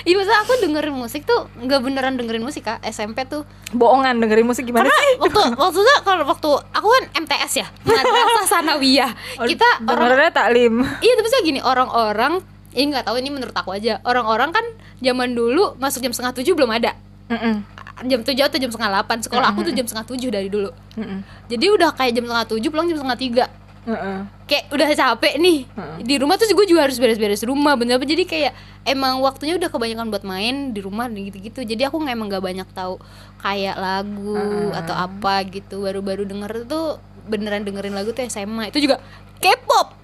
Iya 0.00 0.16
maksudnya 0.16 0.40
aku 0.40 0.52
dengerin 0.64 0.96
musik 0.96 1.28
tuh 1.28 1.48
nggak 1.60 1.80
beneran 1.84 2.16
dengerin 2.16 2.40
musik 2.40 2.64
kak. 2.64 2.80
SMP 2.84 3.24
tuh. 3.28 3.44
Bohongan 3.72 4.16
dengerin 4.16 4.48
musik 4.48 4.64
gimana 4.64 4.88
Karena 4.88 4.96
sih? 4.96 5.12
waktu 5.20 5.40
maksudnya 5.60 5.96
kalau 6.00 6.24
waktu 6.24 6.50
aku 6.72 6.88
kan 6.88 7.04
MTS 7.20 7.52
ya 7.60 7.66
Madrasah 7.84 8.46
Sanawiyah. 8.48 9.12
Kita 9.44 9.68
orang 9.84 10.08
dengernya 10.08 10.32
taklim. 10.32 10.74
Iya 11.04 11.12
tapi 11.16 11.28
saya 11.28 11.42
gini 11.44 11.60
orang-orang 11.60 12.40
ini 12.72 12.84
nggak 12.92 13.04
tahu 13.08 13.16
ini 13.20 13.28
menurut 13.28 13.52
aku 13.52 13.76
aja. 13.76 14.00
Orang-orang 14.04 14.50
kan 14.52 14.64
zaman 15.00 15.36
dulu 15.36 15.76
masuk 15.76 16.00
jam 16.00 16.12
setengah 16.16 16.32
tujuh 16.32 16.56
belum 16.56 16.70
ada. 16.72 16.96
Mm-mm. 17.30 17.62
jam 18.00 18.24
tujuh 18.24 18.42
atau 18.42 18.56
jam 18.56 18.72
setengah 18.72 18.90
delapan. 18.96 19.16
Sekolah 19.20 19.52
aku 19.52 19.68
tuh 19.68 19.72
jam 19.76 19.84
setengah 19.84 20.08
tujuh 20.08 20.28
dari 20.32 20.48
dulu. 20.48 20.72
Mm-mm. 20.96 21.20
jadi 21.46 21.66
udah 21.76 21.92
kayak 21.92 22.16
jam 22.16 22.24
setengah 22.24 22.46
tujuh 22.48 22.68
pulang 22.72 22.88
jam 22.88 22.96
setengah 22.98 23.20
tiga 23.20 23.44
Mm-mm. 23.88 24.28
kayak 24.44 24.68
udah 24.68 24.86
capek 24.92 25.40
nih 25.40 25.64
Heeh. 25.64 25.96
di 26.04 26.14
rumah 26.20 26.36
terus 26.36 26.52
gue 26.52 26.66
juga 26.68 26.84
harus 26.84 27.00
beres-beres 27.00 27.40
rumah 27.48 27.80
bener 27.80 27.96
jadi 27.96 28.28
kayak 28.28 28.52
emang 28.84 29.24
waktunya 29.24 29.56
udah 29.56 29.72
kebanyakan 29.72 30.12
buat 30.12 30.24
main 30.24 30.76
di 30.76 30.80
rumah 30.84 31.08
dan 31.08 31.16
gitu-gitu 31.16 31.64
jadi 31.64 31.88
aku 31.88 31.96
nggak 31.96 32.12
emang 32.12 32.28
nggak 32.28 32.44
banyak 32.44 32.68
tahu 32.76 33.00
kayak 33.40 33.80
lagu 33.80 34.36
Heeh. 34.36 34.78
atau 34.84 34.94
apa 34.96 35.48
gitu 35.48 35.80
baru-baru 35.84 36.28
denger 36.28 36.68
tuh 36.68 37.00
beneran 37.24 37.64
dengerin 37.64 37.96
lagu 37.96 38.12
tuh 38.12 38.26
SMA 38.28 38.68
itu 38.68 38.84
juga 38.84 39.00
K-pop. 39.40 39.99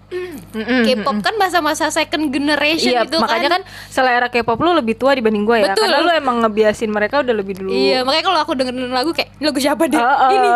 K-pop 0.57 1.19
kan 1.19 1.35
masa-masa 1.35 1.91
second 1.91 2.31
generation 2.31 2.89
Iya, 2.89 3.05
gitu 3.05 3.19
makanya 3.19 3.49
kan 3.51 3.63
selera 3.87 4.27
K-pop 4.27 4.57
lu 4.57 4.73
lebih 4.73 4.95
tua 4.95 5.13
dibanding 5.13 5.43
gue 5.43 5.57
ya. 5.59 5.65
Betul. 5.69 5.83
Karena 5.85 5.99
lu 6.01 6.11
emang 6.11 6.37
ngebiasin 6.41 6.89
mereka 6.89 7.21
udah 7.21 7.35
lebih 7.35 7.59
dulu. 7.59 7.71
Iya, 7.71 8.03
makanya 8.03 8.25
kalau 8.25 8.39
aku 8.41 8.53
dengerin 8.55 8.89
lagu 8.89 9.11
kayak 9.11 9.35
ini 9.35 9.45
lagu 9.45 9.59
siapa 9.59 9.85
deh? 9.85 9.99
Ah, 9.99 10.07
ah. 10.07 10.31
Ini, 10.31 10.49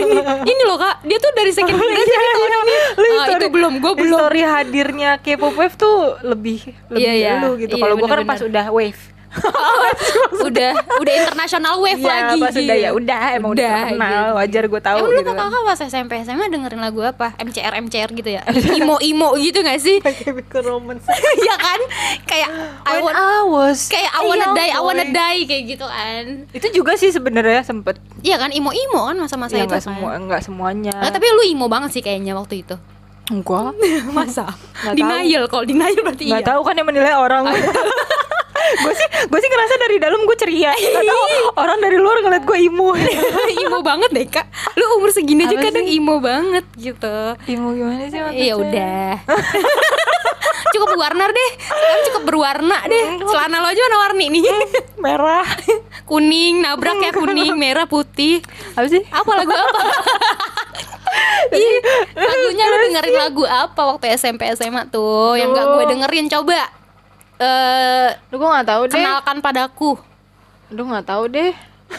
ini, 0.00 0.14
ini 0.46 0.62
loh 0.64 0.76
kak, 0.76 1.04
dia 1.04 1.18
tuh 1.18 1.32
dari 1.32 1.52
second 1.52 1.76
generation 1.78 2.08
Iya, 2.10 2.32
iya. 2.32 2.34
ini. 2.34 2.74
Lu 2.96 3.06
history- 3.06 3.36
itu 3.36 3.48
belum, 3.50 3.72
gue 3.78 3.92
belum. 3.94 4.18
Story 4.18 4.42
hadirnya 4.42 5.10
K-pop 5.18 5.54
wave 5.54 5.76
tuh 5.76 5.96
lebih 6.22 6.58
lebih 6.88 6.98
Iya, 6.98 7.12
iya. 7.12 7.32
dulu 7.38 7.50
gitu. 7.60 7.74
Iya, 7.76 7.82
Kalau 7.82 7.94
gue 7.94 8.08
kan 8.08 8.20
pas 8.24 8.40
udah 8.40 8.66
wave. 8.70 9.00
udah, 10.46 10.70
udah 10.98 11.12
international 11.16 11.74
wave 11.78 11.96
Iya, 11.96 12.08
lagi. 12.08 12.38
pas 12.38 12.54
udah 12.54 12.76
ya 12.76 12.90
udah 12.90 13.22
emang 13.32 13.50
udah, 13.50 13.64
Udah, 13.64 13.80
terkenal, 13.84 14.10
gitu. 14.24 14.36
wajar 14.36 14.64
gue 14.66 14.80
tahu 14.80 14.96
Emang 14.96 15.08
dulu 15.08 15.20
gitu. 15.20 15.32
kakak 15.34 15.62
pas 15.64 15.78
SMP 15.80 16.12
SMA 16.22 16.46
dengerin 16.48 16.80
lagu 16.80 17.00
apa? 17.00 17.28
MCR 17.38 17.74
MCR 17.80 18.10
gitu 18.12 18.30
ya? 18.30 18.42
Imo 18.78 18.96
imo 19.00 19.28
gitu 19.36 19.58
gak 19.60 19.78
sih? 19.78 19.98
Chemical 20.00 20.62
Romance. 20.64 21.04
Iya 21.36 21.54
kan? 21.56 21.80
Kayak 22.24 22.48
I 22.84 22.96
want, 22.98 23.14
I 23.14 23.42
was 23.44 23.78
kayak 23.86 24.08
I 24.08 24.20
wanna 24.22 24.48
die, 24.52 24.70
I 24.70 24.80
wanna 24.80 25.04
boy. 25.04 25.12
die 25.12 25.40
kayak 25.44 25.64
gitu 25.68 25.84
kan? 25.84 26.22
Itu 26.50 26.66
juga 26.72 26.92
sih 26.94 27.10
sebenarnya 27.10 27.60
sempet. 27.60 27.98
Iya 28.20 28.36
kan? 28.36 28.50
Imo 28.50 28.70
imo 28.70 29.04
kan 29.04 29.16
masa-masa 29.16 29.54
Ya 29.54 29.62
itu 29.62 29.70
nggak 29.70 29.78
kan? 29.78 29.88
semua 29.90 30.10
nggak 30.16 30.42
semuanya. 30.42 30.94
Nah, 30.94 31.10
tapi 31.10 31.26
lu 31.28 31.44
imo 31.46 31.66
banget 31.66 31.90
sih 31.90 32.00
kayaknya 32.00 32.32
waktu 32.32 32.62
itu. 32.62 32.76
enggak. 33.26 33.72
Masa? 34.10 34.52
Tahu. 34.76 34.94
Denial 34.94 35.44
kalau 35.46 35.64
denial 35.64 35.96
berarti 35.96 36.28
Nggak 36.28 36.40
iya. 36.40 36.50
tahu 36.50 36.60
kan 36.60 36.74
yang 36.74 36.84
menilai 36.84 37.14
orang. 37.14 37.44
Gue 38.64 38.92
sih 38.96 39.08
gue 39.28 39.38
sih 39.40 39.50
ngerasa 39.50 39.74
dari 39.80 39.96
dalam 40.00 40.20
gue 40.24 40.36
ceria. 40.36 40.72
Tahu 40.74 41.24
orang 41.58 41.78
dari 41.80 41.96
luar 42.00 42.20
ngeliat 42.24 42.44
gue 42.44 42.58
imo. 42.64 42.96
imo 43.64 43.78
banget 43.88 44.10
deh 44.10 44.26
kak. 44.28 44.46
Lu 44.76 45.00
umur 45.00 45.10
segini 45.12 45.44
aja 45.46 45.56
kadang 45.58 45.86
sih? 45.86 45.98
imo 46.00 46.18
banget 46.18 46.64
gitu. 46.76 47.16
Imo 47.48 47.76
gimana 47.76 48.08
sih 48.08 48.20
maksudnya? 48.20 48.44
ya 48.44 48.54
udah. 48.56 49.08
Cukup 50.74 50.86
berwarna 50.90 51.30
deh. 51.30 51.50
Sekarang 51.62 52.02
cukup 52.10 52.22
berwarna 52.26 52.78
deh. 52.90 53.04
Celana 53.30 53.62
lo 53.62 53.68
aja 53.70 53.80
warna 53.86 53.98
warni 54.10 54.26
nih. 54.26 54.42
Merah. 54.98 55.46
kuning 56.10 56.60
nabrak 56.60 56.98
ya 56.98 57.10
kuning 57.14 57.54
merah 57.54 57.86
putih. 57.86 58.42
Apa 58.74 58.86
sih? 58.90 59.02
apa 59.06 59.30
lagu 59.38 59.54
apa? 59.54 59.80
Ih, 61.54 61.76
lagunya 62.18 62.64
lu 62.66 62.76
dengerin 62.90 63.14
lagu 63.14 63.42
apa 63.46 63.94
waktu 63.94 64.18
SMP 64.18 64.50
SMA 64.58 64.90
tuh 64.90 65.38
yang 65.38 65.54
gak 65.54 65.78
gue 65.78 65.84
dengerin? 65.94 66.26
Coba 66.26 66.66
eh 67.36 68.08
Duh 68.28 68.36
gue 68.36 68.48
nggak 68.48 68.68
tahu 68.68 68.82
deh. 68.86 68.94
kenalkan 68.94 69.38
padaku 69.38 69.90
Duh 70.68 70.84
nggak 70.84 71.06
tahu 71.06 71.24
deh. 71.28 71.52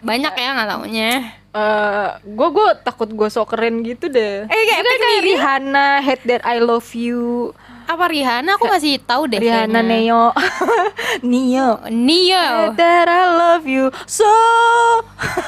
banyak 0.00 0.32
ya 0.32 0.48
nggak 0.52 0.68
taunya 0.68 1.12
Eh, 1.48 2.08
gue 2.22 2.48
gue 2.52 2.68
takut 2.84 3.08
gue 3.08 3.26
sok 3.26 3.50
keren 3.50 3.80
gitu 3.80 4.06
deh. 4.06 4.44
Eh, 4.44 4.62
kayak 4.62 4.84
kayak 4.84 5.00
Me. 5.00 5.26
Rihanna, 5.26 5.86
Hate 5.98 6.22
That 6.22 6.42
I 6.44 6.60
Love 6.60 6.92
You, 6.92 7.50
apa 7.82 8.04
Rihanna 8.04 8.60
aku 8.60 8.68
masih 8.68 9.00
tahu 9.00 9.26
deh 9.26 9.40
Rihanna. 9.40 9.80
Neo, 9.80 10.30
Neo. 11.24 11.80
Neo 11.88 12.44
Hate 12.68 12.76
That 12.76 13.08
I 13.08 13.24
Love 13.32 13.64
You 13.64 13.88
so. 14.04 14.28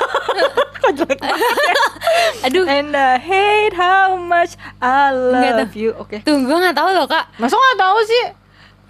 Kok 0.81 0.93
jelek 0.97 1.21
banget. 1.21 1.77
Aduh, 2.49 2.65
And 2.65 2.97
I 2.97 3.21
hate 3.21 3.77
how 3.77 4.17
much 4.17 4.57
I 4.81 5.13
love 5.13 5.77
you. 5.77 5.93
Oke. 5.95 6.25
tuh 6.25 6.35
gue 6.35 6.57
nggak 6.57 6.75
tahu 6.75 6.91
loh 6.91 7.05
kak. 7.05 7.29
Masa 7.37 7.55
nggak 7.55 7.79
tahu 7.79 7.99
sih? 8.03 8.25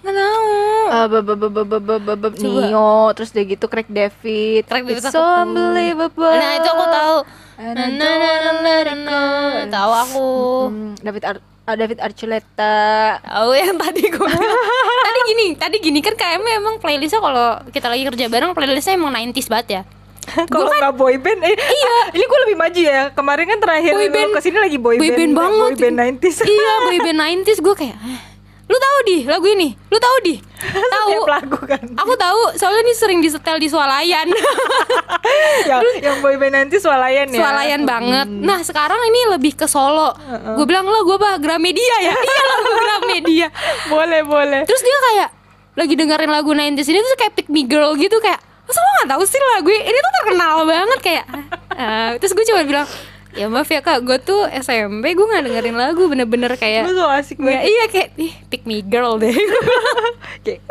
Nggak. 0.01 0.33
Uh, 0.91 1.05
be 1.07 2.41
terus 3.13 3.29
dia 3.31 3.43
gitu 3.45 3.65
Craig 3.69 3.87
David. 3.87 4.65
Craig 4.65 4.83
David 4.83 5.03
It's 5.05 5.13
so 5.13 5.21
unbelievable. 5.21 6.33
Nah, 6.33 6.57
itu 6.57 6.69
aku 6.69 6.85
tahu. 6.89 7.17
Tahu 9.69 9.91
aku. 9.93 10.29
Mm, 10.67 10.73
mm, 10.73 10.91
David 11.05 11.23
Ar 11.29 11.35
ah, 11.69 11.75
David 11.77 11.99
Archuleta. 12.01 12.77
Oh 13.45 13.53
yang 13.53 13.77
tadi 13.77 14.09
gue 14.09 14.25
Tadi 15.05 15.19
gini, 15.29 15.45
tadi 15.53 15.77
gini 15.77 15.99
kan 16.01 16.17
KM 16.17 16.41
emang 16.41 16.75
playlistnya 16.81 17.21
kalau 17.21 17.61
kita 17.69 17.87
lagi 17.87 18.03
kerja 18.09 18.25
bareng 18.25 18.57
playlistnya 18.57 18.97
emang 18.97 19.13
90s 19.13 19.47
banget 19.53 19.69
ya. 19.69 19.83
kalau 20.53 20.69
kan, 20.69 20.79
nggak 20.79 20.93
boy 20.95 21.15
band 21.17 21.41
eh, 21.43 21.57
iya 21.57 21.95
ah, 21.97 22.05
ini 22.13 22.23
gue 22.23 22.39
lebih 22.45 22.57
maju 22.61 22.81
ya 22.81 23.01
kemarin 23.09 23.45
kan 23.49 23.57
terakhir 23.57 23.93
boy 23.97 24.09
band, 24.13 24.29
ke 24.37 24.39
sini 24.45 24.57
lagi 24.61 24.77
boy, 24.77 24.95
boy 25.01 25.09
band, 25.09 25.17
band 25.17 25.31
gitu 25.33 25.33
kan, 25.33 25.41
banget 25.41 25.71
boy 25.73 25.81
band 25.81 25.97
90s 26.21 26.37
iya 26.45 26.73
boy 26.85 26.97
band 27.01 27.17
90s 27.17 27.59
gue 27.59 27.75
kayak 27.75 27.97
ah, 27.97 28.19
Lu 28.71 28.77
tahu 28.79 28.97
di 29.03 29.17
lagu 29.27 29.43
ini? 29.51 29.75
Lu 29.91 29.99
tahu 29.99 30.17
di? 30.23 30.35
Tahu. 30.95 31.27
Lagu 31.27 31.59
kan. 31.67 31.83
Aku 31.99 32.13
tahu, 32.15 32.55
soalnya 32.55 32.87
ini 32.87 32.93
sering 32.95 33.19
disetel 33.19 33.59
di 33.59 33.67
swalayan. 33.67 34.31
yang, 35.69 35.81
yang 35.99 36.15
boy 36.23 36.39
band 36.39 36.71
90s 36.71 36.79
swalayan 36.87 37.27
ya. 37.27 37.39
Swalayan 37.43 37.81
banget. 37.83 38.27
Nah 38.31 38.63
sekarang 38.63 39.01
ini 39.11 39.35
lebih 39.35 39.59
ke 39.59 39.67
Solo. 39.67 40.15
Gue 40.55 40.63
bilang 40.63 40.87
lah 40.87 41.03
gue 41.03 41.15
apa 41.19 41.41
Gramedia 41.43 41.95
ya. 41.99 42.15
iya 42.23 42.43
lagu 42.47 42.71
Gramedia. 42.71 43.47
Boleh, 43.91 44.21
boleh. 44.23 44.61
Terus 44.63 44.81
dia 44.85 44.97
kayak 45.11 45.29
lagi 45.75 45.93
dengerin 45.97 46.31
lagu 46.31 46.51
90s 46.55 46.87
ini 46.87 46.99
tuh 46.99 47.19
kayak 47.19 47.33
Pick 47.35 47.47
Me 47.51 47.67
Girl 47.67 47.97
gitu 47.99 48.21
kayak 48.23 48.39
masa 48.61 48.79
lo 48.79 48.91
gak 49.03 49.09
tahu 49.17 49.23
sih 49.27 49.41
lagu 49.57 49.67
ini 49.67 49.99
tuh 49.99 50.13
terkenal 50.23 50.63
banget 50.63 50.99
kayak 51.03 51.25
"Ah." 51.75 52.15
terus 52.15 52.31
gue 52.31 52.45
cuma 52.47 52.63
bilang 52.63 52.87
ya 53.33 53.45
maaf 53.47 53.67
ya 53.67 53.79
kak. 53.79 54.01
Gue 54.01 54.17
tuh 54.17 54.43
SMP 54.51 55.11
gue 55.11 55.25
gak 55.25 55.43
dengerin 55.43 55.75
lagu. 55.75 56.05
Bener-bener 56.05 56.51
kayak 56.55 56.87
Lu 56.87 56.93
so 56.93 57.05
asik 57.07 57.37
Nggak, 57.37 57.51
banget. 57.51 57.63
iya 57.67 57.83
kayak 57.87 58.09
ih 58.17 58.33
Pick 58.47 58.63
Me 58.63 58.79
Girl 58.81 59.15
deh. 59.17 59.31
Kayak, 60.45 60.61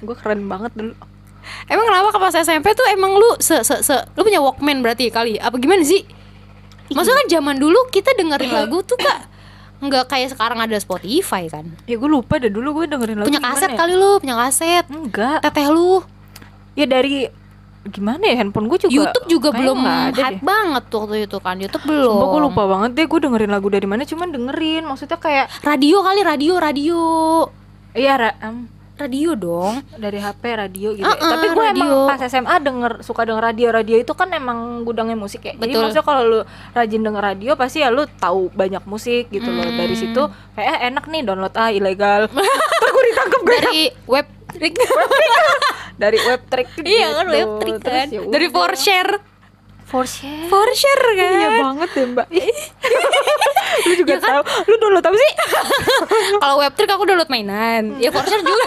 gue 0.00 0.16
keren 0.16 0.48
banget 0.48 0.72
dulu. 0.74 0.94
emang 1.68 1.84
kenapa 1.86 2.08
ke 2.10 2.18
pas 2.18 2.34
SMP 2.34 2.72
tuh 2.72 2.82
emang 2.88 3.14
lu 3.14 3.36
se 3.38 3.60
se 3.62 3.78
se 3.80 3.96
lu 4.16 4.24
punya 4.24 4.40
Walkman 4.40 4.80
berarti 4.80 5.06
kali? 5.08 5.36
Apa 5.36 5.54
gimana 5.56 5.84
sih? 5.84 6.02
Maksudnya 6.88 7.20
kan 7.20 7.28
zaman 7.30 7.56
dulu 7.56 7.78
kita 7.88 8.12
dengerin 8.14 8.50
lagu 8.50 8.80
tuh 8.80 8.96
kak 8.96 9.30
nggak 9.80 10.08
kayak 10.08 10.32
sekarang 10.32 10.56
ada 10.56 10.72
Spotify 10.80 11.44
kan? 11.46 11.68
Ya 11.84 12.00
gue 12.00 12.08
lupa 12.08 12.40
dah 12.40 12.48
dulu 12.48 12.80
gue 12.80 12.86
dengerin 12.88 13.20
lagu 13.20 13.28
punya 13.28 13.44
kaset 13.44 13.70
ya? 13.70 13.76
kali 13.76 13.92
lu 13.92 14.10
punya 14.16 14.36
kaset. 14.40 14.84
Enggak. 14.88 15.38
teteh 15.44 15.66
lu. 15.68 16.00
Ya 16.74 16.88
dari 16.88 17.28
gimana 17.84 18.24
ya 18.24 18.40
handphone 18.40 18.66
gue 18.66 18.88
juga 18.88 18.92
YouTube 18.92 19.26
juga 19.28 19.48
belum 19.52 19.78
hype 19.80 20.16
deh. 20.16 20.40
banget 20.40 20.82
tuh 20.88 20.98
waktu 21.04 21.28
itu 21.28 21.36
kan 21.36 21.56
YouTube 21.60 21.84
belum 21.84 22.08
Sumpah 22.08 22.26
gue 22.32 22.40
lupa 22.48 22.62
banget 22.64 22.90
deh 22.96 23.04
gue 23.04 23.20
dengerin 23.20 23.52
lagu 23.52 23.68
dari 23.68 23.84
mana 23.84 24.02
cuman 24.08 24.28
dengerin 24.32 24.82
maksudnya 24.88 25.18
kayak 25.20 25.46
radio 25.60 26.00
kali 26.00 26.20
radio 26.24 26.52
radio 26.56 27.00
iya 27.92 28.16
ra- 28.16 28.38
em, 28.40 28.64
radio 28.94 29.34
dong 29.34 29.82
dari 29.98 30.22
HP 30.22 30.42
radio 30.54 30.94
gitu. 30.94 31.02
Uh-uh, 31.02 31.18
ya. 31.18 31.30
Tapi 31.34 31.46
gue 31.50 31.64
emang 31.74 31.90
pas 32.06 32.20
SMA 32.22 32.56
denger 32.62 32.92
suka 33.02 33.26
denger 33.26 33.42
radio 33.42 33.68
radio 33.74 33.96
itu 33.98 34.12
kan 34.14 34.30
emang 34.30 34.86
gudangnya 34.86 35.18
musik 35.18 35.42
ya. 35.42 35.58
Jadi 35.58 35.74
Betul. 35.74 35.82
maksudnya 35.82 36.06
kalau 36.06 36.22
lu 36.22 36.40
rajin 36.70 37.02
denger 37.02 37.22
radio 37.22 37.52
pasti 37.58 37.82
ya 37.82 37.90
lu 37.90 38.06
tahu 38.06 38.54
banyak 38.54 38.86
musik 38.86 39.34
gitu 39.34 39.50
loh. 39.50 39.66
Hmm. 39.66 39.78
Dari 39.82 39.94
situ 39.98 40.22
kayak 40.54 40.68
eh, 40.70 40.80
enak 40.94 41.04
nih 41.10 41.26
download 41.26 41.54
ah 41.58 41.74
ilegal. 41.74 42.30
Terus 42.78 42.90
gue 42.94 43.04
ditangkap 43.10 43.40
gue 43.42 43.56
dari 43.66 43.82
web 44.06 44.26
dari 45.96 46.18
web 46.18 46.40
trick 46.44 46.68
iya 46.84 47.08
kan 47.12 47.24
gitu. 47.24 47.34
web 47.34 47.50
trick 47.58 47.76
Terus 47.78 47.94
kan 47.94 48.06
ya 48.08 48.20
dari 48.24 48.46
udah. 48.46 48.54
Forshare 48.56 49.12
for 49.84 50.04
share. 50.04 50.48
Forshare 50.48 51.04
kan 51.12 51.32
Iya 51.36 51.48
banget 51.60 51.90
ya 51.92 52.04
mbak 52.08 52.26
Lu 53.84 53.94
juga 53.96 54.14
tahu 54.18 54.40
Lu 54.64 54.74
download 54.76 55.02
apa 55.02 55.14
sih? 55.14 55.32
kalau 56.40 56.56
web 56.58 56.72
trick 56.72 56.88
aku 56.88 57.04
download 57.04 57.28
mainan 57.28 57.94
ya 57.96 58.08
Forshare 58.08 58.40
juga 58.40 58.64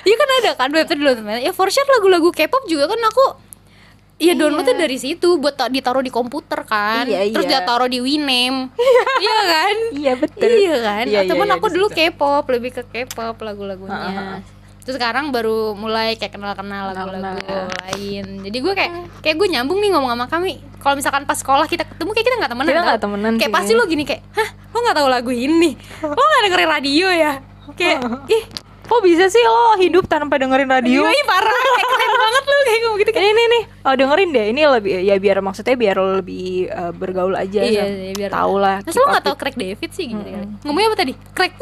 Iya 0.00 0.14
kan 0.14 0.28
ada 0.36 0.50
kan 0.54 0.68
web 0.70 0.84
trick 0.84 0.98
download 0.98 1.20
mainan 1.20 1.40
ya 1.40 1.50
Forshare 1.50 1.88
lagu-lagu 1.88 2.30
K-pop 2.30 2.62
juga 2.64 2.86
kan 2.86 3.00
aku 3.02 3.26
Iya 4.18 4.34
downloadnya 4.34 4.74
dari 4.76 4.98
situ 4.98 5.34
buat 5.36 5.54
ta- 5.54 5.70
ditaruh 5.70 6.02
di 6.02 6.10
komputer 6.10 6.66
kan, 6.66 7.06
Iya, 7.06 7.30
terus 7.30 7.46
iya. 7.46 7.54
dia 7.54 7.60
taruh 7.62 7.86
di 7.86 8.02
Winamp, 8.02 8.74
iya 9.16 9.36
kan? 9.46 9.76
Iya 9.94 10.12
betul 10.18 10.50
Iya 10.50 10.74
kan? 10.76 11.04
Iya, 11.06 11.20
iya, 11.22 11.30
Temen 11.30 11.46
iya, 11.46 11.54
aku 11.54 11.70
dulu. 11.70 11.86
K-pop, 11.86 12.42
lebih 12.48 12.70
ke 12.72 12.82
K-pop 12.84 13.38
lagu-lagunya. 13.38 14.42
Terus 14.88 14.96
sekarang 14.96 15.28
baru 15.28 15.76
mulai 15.76 16.16
kayak 16.16 16.32
kenal-kenal 16.32 16.96
lagu-lagu 16.96 17.44
lain. 17.92 18.40
Jadi 18.40 18.56
gue 18.56 18.72
kayak 18.72 18.92
kayak 19.20 19.36
gue 19.36 19.48
nyambung 19.52 19.84
nih 19.84 19.92
ngomong 19.92 20.16
sama 20.16 20.24
kami. 20.32 20.64
Kalau 20.80 20.96
misalkan 20.96 21.28
pas 21.28 21.36
sekolah 21.36 21.68
kita 21.68 21.84
ketemu 21.84 22.08
kayak 22.16 22.24
kita 22.24 22.36
nggak 22.40 22.52
temenan. 22.56 22.72
Kita 22.72 22.80
nggak 22.80 23.00
temenan 23.04 23.32
Kayak 23.36 23.44
sih 23.44 23.56
pasti 23.60 23.72
lo 23.76 23.84
gini 23.84 24.08
kayak, 24.08 24.24
hah 24.32 24.48
lo 24.48 24.78
nggak 24.80 24.96
tahu 24.96 25.08
lagu 25.12 25.28
ini? 25.28 25.76
Lo 26.00 26.16
nggak 26.16 26.42
dengerin 26.48 26.70
radio 26.72 27.06
ya? 27.12 27.32
Kayak 27.76 28.00
ih 28.32 28.44
kok 28.88 29.04
bisa 29.04 29.28
sih 29.28 29.44
lo 29.44 29.76
hidup 29.76 30.08
tanpa 30.08 30.40
dengerin 30.40 30.64
radio 30.64 31.04
Iya, 31.04 31.24
parah, 31.28 31.52
kayak 31.52 31.88
keren 31.92 32.12
banget 32.16 32.42
lu 32.42 32.56
kayak 32.56 32.80
ngomong 32.80 32.96
gitu 32.96 33.10
ini 33.12 33.28
nih 33.28 33.46
nih 33.52 33.62
oh 33.84 33.92
dengerin 33.92 34.28
deh 34.32 34.46
ini 34.48 34.60
lebih 34.64 34.92
ya 35.04 35.14
biar 35.20 35.44
maksudnya 35.44 35.76
biar 35.76 35.96
lo 36.00 36.24
lebih 36.24 36.72
eh, 36.72 36.92
bergaul 36.96 37.36
aja 37.36 37.60
Iya, 37.60 37.84
sama- 37.84 38.00
iya, 38.00 38.12
biar 38.16 38.30
tahu 38.32 38.54
lah 38.56 38.76
keep 38.80 38.96
lo 38.96 39.04
gak 39.04 39.20
up 39.20 39.24
tau 39.28 39.36
Craig 39.36 39.56
David 39.60 39.90
sih 39.92 40.04
gitu 40.08 40.22
kali? 40.24 40.48
Ngomongnya 40.64 40.88
apa 40.88 40.96
tadi? 40.96 41.12
Craig 41.36 41.52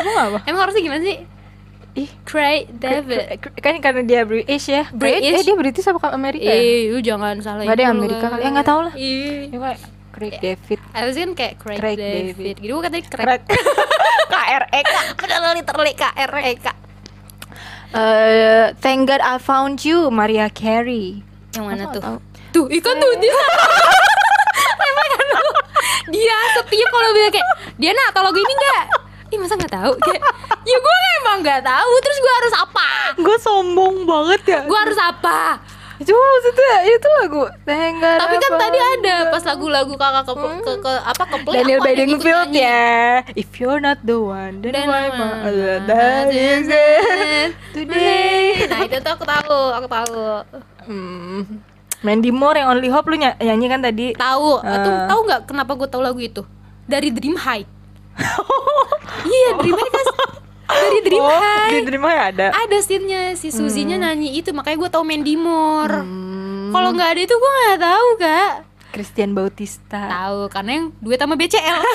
Emang 0.00 0.16
apa? 0.32 0.38
Emang 0.48 0.60
harusnya 0.64 0.80
gimana 0.80 1.04
sih? 1.04 1.16
Ih, 1.94 2.10
Craig 2.26 2.66
David 2.74 3.38
kan 3.62 3.78
karena 3.78 4.02
dia 4.02 4.26
British 4.26 4.66
ya. 4.66 4.90
British. 4.90 5.30
Eh 5.30 5.42
dia 5.46 5.54
British 5.54 5.86
apa 5.86 6.10
Amerika? 6.10 6.50
ya? 6.50 6.58
Eh, 6.58 6.90
lu 6.90 6.98
jangan 6.98 7.38
salah 7.38 7.62
Nggak 7.62 7.78
ada. 7.78 7.86
Amerika 7.94 8.26
kali. 8.34 8.42
Ya, 8.42 8.48
nggak 8.50 8.66
tahu 8.66 8.80
lah. 8.82 8.94
Iya 8.98 9.54
Ya, 9.54 9.72
Craig 10.14 10.34
David. 10.42 10.78
Harusnya 10.90 11.22
kan 11.26 11.32
kayak 11.34 11.54
Craig, 11.62 11.78
Craig 11.78 11.98
David. 11.98 12.34
David. 12.34 12.56
Gitu 12.62 12.72
bukan 12.74 12.90
tadi 12.90 13.04
Craig. 13.06 13.42
K 14.32 14.34
R 14.34 14.64
E 14.74 14.80
K. 14.82 14.94
Padahal 15.18 15.54
literally 15.54 15.94
K-R-E-K 15.94 16.66
Eh, 17.94 18.74
thank 18.82 19.06
God 19.06 19.22
I 19.22 19.38
found 19.38 19.86
you 19.86 20.10
Maria 20.10 20.50
Carey. 20.50 21.22
Yang 21.54 21.62
mana 21.62 21.84
tuh? 21.94 22.02
Tuh, 22.50 22.66
ikan 22.66 22.94
tuh 22.98 23.10
dia 23.22 23.30
Emang 24.90 25.06
kan 25.14 25.26
Dia 26.10 26.36
setiap 26.58 26.88
kalau 26.90 27.10
bilang 27.14 27.30
kayak 27.30 27.46
Diana 27.78 28.02
atau 28.10 28.22
lagu 28.26 28.38
ini 28.38 28.50
enggak? 28.50 28.84
Ih 29.34 29.38
masa 29.42 29.58
gak 29.58 29.74
tahu? 29.74 29.92
Kayak, 29.98 30.22
ya 30.62 30.76
gue 30.78 30.96
emang 31.18 31.38
gak 31.42 31.62
tahu 31.66 31.92
Terus 31.98 32.18
gue 32.22 32.32
harus 32.38 32.54
apa? 32.54 32.88
Gue 33.18 33.36
sombong 33.42 34.06
banget 34.06 34.40
ya. 34.46 34.60
Gue 34.62 34.78
harus 34.78 34.98
apa? 34.98 35.58
Cuma 36.02 36.18
maksudnya 36.18 36.74
itu 36.90 37.08
lagu 37.22 37.46
God 37.46 37.54
Tapi 38.18 38.34
kan 38.42 38.52
tadi 38.58 38.78
ada 38.82 39.14
pas 39.30 39.42
lagu-lagu 39.46 39.94
kakak 39.94 40.26
ke, 40.26 40.34
ke, 40.34 40.72
ke 40.82 40.92
apa 41.06 41.22
ke 41.22 41.36
play 41.46 41.54
Daniel 41.62 41.80
Bedingfield 41.86 42.50
nyanyi. 42.50 42.66
ya. 42.66 43.22
If 43.38 43.62
you're 43.62 43.78
not 43.78 44.02
the 44.02 44.18
one, 44.18 44.58
then, 44.58 44.74
Dan 44.74 44.90
why 44.90 45.06
my 45.14 45.54
that 45.86 46.34
is 46.34 46.66
it 46.66 47.54
today? 47.70 48.58
Nah 48.70 48.78
itu 48.90 48.98
tuh 48.98 49.12
aku 49.14 49.22
tahu, 49.22 49.58
aku 49.70 49.86
tahu. 49.86 50.18
Hmm. 50.82 51.62
Mandy 52.02 52.34
Moore 52.34 52.58
yang 52.58 52.74
Only 52.74 52.90
Hope 52.90 53.08
lu 53.08 53.16
ny- 53.16 53.38
nyanyi 53.38 53.66
kan 53.70 53.80
tadi? 53.80 54.06
Tahu, 54.18 54.60
Ah. 54.66 54.82
tuh 54.82 54.92
tahu 55.08 55.20
nggak 55.30 55.40
kenapa 55.46 55.72
gue 55.78 55.88
tahu 55.88 56.02
lagu 56.02 56.18
itu? 56.18 56.42
Dari 56.90 57.14
Dream 57.14 57.38
High. 57.38 57.64
iya, 59.30 59.48
Dream 59.62 59.78
High 59.78 59.92
kan 59.94 60.06
dari 60.74 61.00
Dream 61.06 61.22
oh, 61.24 61.30
High. 61.30 61.63
Di 61.74 61.86
Dream 61.86 62.04
High 62.06 62.22
ada. 62.30 62.46
Ada 62.54 62.76
scene-nya 62.78 63.20
si 63.34 63.48
Suzy-nya 63.50 63.96
nyanyi 63.98 64.38
itu, 64.38 64.54
makanya 64.54 64.78
gue 64.86 64.90
tahu 64.94 65.04
Mandy 65.04 65.34
Moore. 65.34 66.02
Hmm. 66.02 66.70
Kalau 66.70 66.90
nggak 66.94 67.08
ada 67.14 67.20
itu 67.22 67.34
gue 67.34 67.52
nggak 67.58 67.80
tahu 67.82 68.08
kak. 68.18 68.52
Christian 68.94 69.30
Bautista. 69.34 70.06
Tahu 70.06 70.46
karena 70.54 70.70
yang 70.78 70.86
duet 71.02 71.18
sama 71.18 71.34
BCL. 71.34 71.78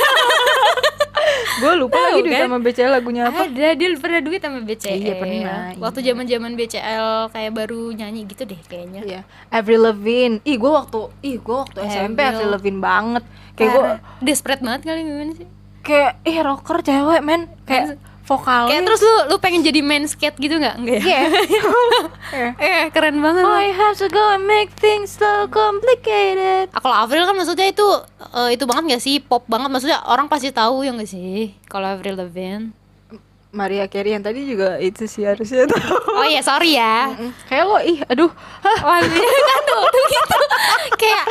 Gue 1.60 1.74
lupa 1.76 2.00
Tahu, 2.00 2.06
lagi 2.08 2.22
di 2.24 2.32
kan? 2.32 2.42
sama 2.48 2.58
BCL 2.64 2.92
lagunya 2.92 3.24
apa. 3.28 3.42
Ada 3.52 3.76
dia 3.76 3.88
pernah 4.00 4.22
duet 4.24 4.42
sama 4.42 4.60
BCL. 4.64 4.96
Iya, 4.96 5.14
pernah, 5.20 5.60
Waktu 5.76 6.00
iya. 6.00 6.08
zaman-zaman 6.12 6.52
BCL 6.56 7.08
kayak 7.36 7.52
baru 7.52 7.82
nyanyi 7.92 8.22
gitu 8.32 8.44
deh 8.48 8.60
kayaknya. 8.64 9.02
Iya, 9.04 9.22
Avril 9.52 9.84
Lavigne. 9.84 10.40
Ih, 10.48 10.56
gue 10.56 10.72
waktu, 10.72 11.00
ih 11.20 11.36
gue 11.40 11.58
waktu 11.60 11.80
SMP 11.84 12.20
Avril. 12.24 12.48
Avril 12.48 12.50
Lavigne 12.56 12.80
banget. 12.80 13.24
Kayak 13.60 13.72
gue, 13.76 13.84
desperate 14.24 14.64
banget 14.64 14.82
kali 14.88 15.02
gimana 15.04 15.34
sih? 15.36 15.48
kayak, 15.80 16.22
ih 16.22 16.38
rocker 16.46 16.78
cewek 16.86 17.22
men. 17.26 17.42
Kayak 17.66 17.98
vokalnya. 18.30 18.70
Kayak 18.70 18.84
terus 18.86 19.02
lu 19.02 19.16
lu 19.34 19.36
pengen 19.42 19.66
jadi 19.66 19.82
main 19.82 20.06
skate 20.06 20.38
gitu 20.38 20.62
nggak? 20.62 20.76
Enggak 20.78 21.02
ya? 21.02 21.02
Iya. 21.02 21.22
eh 22.62 22.84
keren 22.94 23.18
banget. 23.18 23.42
lu. 23.42 23.50
I 23.50 23.74
have 23.74 23.98
to 23.98 24.06
go 24.08 24.22
and 24.30 24.46
make 24.46 24.70
things 24.78 25.18
so 25.18 25.50
complicated. 25.50 26.70
Ah, 26.70 26.80
kalau 26.80 26.96
Avril 26.96 27.26
kan 27.26 27.34
maksudnya 27.34 27.68
itu 27.68 27.88
eh, 28.38 28.54
itu 28.54 28.64
banget 28.70 28.96
gak 28.96 29.04
sih 29.04 29.18
pop 29.18 29.50
banget 29.50 29.74
maksudnya 29.74 30.06
orang 30.06 30.30
pasti 30.30 30.54
tahu 30.54 30.86
ya 30.86 30.94
gak 30.94 31.10
sih 31.10 31.58
kalau 31.66 31.90
Avril 31.90 32.14
Lavigne. 32.14 32.70
Maria 33.50 33.86
Carey 33.86 34.14
yang 34.14 34.22
tadi 34.22 34.46
juga 34.46 34.78
itu 34.78 35.04
sih 35.04 35.26
harusnya 35.26 35.66
tuh. 35.66 35.82
Oh 36.12 36.22
iya 36.24 36.40
sorry 36.40 36.74
ya. 36.74 37.10
Kayak 37.46 37.64
lo, 37.66 37.78
ih, 37.80 37.98
aduh. 38.04 38.30
Wah 38.62 39.00
iya 39.00 39.10
kan 39.50 39.60
tuh, 39.64 39.84
tuh 39.86 40.04
gitu 40.08 40.38
kayak 40.96 41.24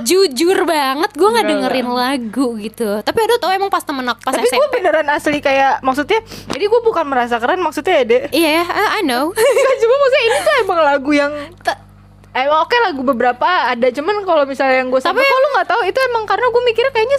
jujur 0.00 0.58
banget 0.62 1.10
gue 1.10 1.28
nggak 1.28 1.42
Enggak, 1.42 1.60
dengerin 1.74 1.88
lagu 1.90 2.46
gitu. 2.56 2.88
Tapi 2.98 3.18
ada 3.20 3.36
tau 3.36 3.50
emang 3.50 3.68
pas 3.68 3.82
temen 3.82 4.00
aku 4.02 4.20
pas 4.22 4.32
Tapi 4.32 4.46
gue 4.46 4.56
SMP. 4.56 4.74
beneran 4.74 5.08
asli 5.08 5.38
kayak 5.38 5.82
maksudnya. 5.82 6.20
Jadi 6.48 6.64
gue 6.64 6.80
bukan 6.80 7.04
merasa 7.04 7.36
keren 7.36 7.58
maksudnya 7.58 7.94
ya 7.94 8.04
dek. 8.06 8.22
Iya 8.30 8.50
ya, 8.50 8.64
I, 8.64 8.84
I 8.94 9.02
know. 9.02 9.28
Enggak 9.36 9.76
cuma 9.78 9.94
maksudnya 9.98 10.24
ini 10.24 10.36
tuh 10.38 10.54
emang 10.62 10.78
lagu 10.80 11.10
yang 11.12 11.32
Ta- 11.60 11.84
Eh 12.30 12.46
oke 12.46 12.76
lagu 12.78 13.02
beberapa 13.02 13.44
ada 13.66 13.88
cuman 13.90 14.22
kalau 14.22 14.44
misalnya 14.44 14.78
yang 14.78 14.88
gue 14.88 15.00
Tapi- 15.00 15.10
sampai 15.10 15.26
kok 15.26 15.38
lu 15.38 15.48
nggak 15.50 15.68
tahu 15.68 15.80
itu 15.84 15.98
emang 16.06 16.24
karena 16.24 16.46
gue 16.46 16.62
mikirnya 16.62 16.92
kayaknya 16.92 17.18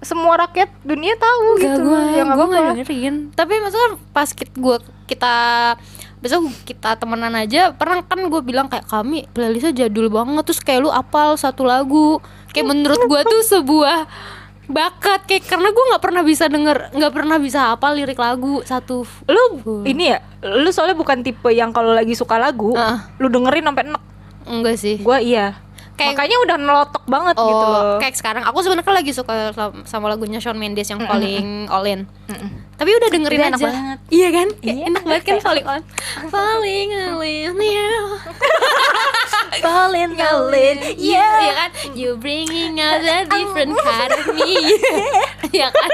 semua 0.00 0.34
rakyat 0.38 0.72
dunia 0.80 1.12
tahu 1.14 1.44
Enggak, 1.54 1.62
gitu 1.62 1.80
gue 1.84 2.00
ya 2.10 2.24
gue 2.24 2.44
nggak 2.46 2.62
apa-apa. 2.62 2.76
dengerin. 2.80 3.14
Tapi 3.30 3.52
maksudnya 3.58 3.90
pas 4.10 4.28
kita 4.28 4.52
gue 4.54 4.76
kita 5.06 5.34
besok 6.16 6.40
kita 6.62 6.90
temenan 6.94 7.32
aja 7.32 7.72
pernah 7.72 8.00
kan 8.00 8.20
gue 8.20 8.40
bilang 8.40 8.68
kayak 8.68 8.84
kami 8.84 9.24
playlistnya 9.30 9.72
jadul 9.74 10.08
banget 10.08 10.44
terus 10.44 10.60
kayak 10.60 10.84
lu 10.84 10.90
apal 10.90 11.32
satu 11.34 11.64
lagu 11.64 12.20
kayak 12.52 12.66
menurut 12.66 13.00
gue 13.02 13.20
tuh 13.24 13.40
sebuah 13.42 14.04
bakat 14.66 15.26
kayak 15.26 15.48
karena 15.48 15.68
gue 15.68 15.84
nggak 15.90 15.98
pernah 15.98 16.22
bisa 16.22 16.44
denger 16.46 16.92
nggak 16.92 17.12
pernah 17.12 17.36
bisa 17.36 17.72
apa 17.72 17.90
lirik 17.90 18.16
lagu 18.16 18.60
satu 18.62 19.02
Lu 19.26 19.44
ini 19.82 20.12
ya, 20.12 20.20
lu 20.44 20.68
soalnya 20.70 20.94
bukan 20.94 21.20
tipe 21.20 21.50
yang 21.50 21.72
kalau 21.72 21.90
lagi 21.90 22.12
suka 22.12 22.36
lagu, 22.36 22.72
Heeh. 22.72 22.98
lu 23.16 23.26
dengerin 23.26 23.66
sampai 23.66 23.84
enak. 23.88 24.02
enggak 24.44 24.76
sih 24.76 24.96
Gue 24.98 25.18
iya. 25.20 25.58
Kayak- 26.00 26.16
Makanya 26.16 26.36
udah 26.40 26.56
nelotok 26.56 27.04
banget 27.04 27.34
oh 27.36 27.44
gitu 27.44 27.66
loh. 27.68 27.82
kayak 28.00 28.16
sekarang. 28.16 28.42
Aku 28.48 28.58
sebenarnya 28.64 28.92
lagi 28.96 29.12
suka 29.12 29.52
sama, 29.84 30.06
lagunya 30.08 30.40
Shawn 30.40 30.56
Mendes 30.56 30.88
yang 30.88 31.04
Falling 31.04 31.68
All 31.68 31.84
In. 31.84 32.08
Tapi 32.80 32.90
udah 32.96 33.08
dengerin 33.12 33.40
enak 33.44 33.60
aja. 33.60 33.68
banget. 33.68 33.98
iya 34.08 34.28
kan? 34.32 34.48
Iya. 34.64 34.88
enak 34.88 35.02
banget 35.04 35.22
kan 35.28 35.36
Falling 35.44 35.66
On 35.68 35.80
Falling 36.32 36.88
All 36.96 37.20
In 37.20 37.52
yeah. 37.60 38.00
Falling 39.64 40.16
yeah. 40.16 41.32
Iya 41.36 41.52
kan? 41.52 41.70
You 41.92 42.16
bringing 42.16 42.80
out 42.80 43.04
a 43.12 43.28
different 43.28 43.76
kind 43.76 44.10
of 44.16 44.24
me. 44.32 44.56
Iya 45.52 45.68
kan? 45.68 45.90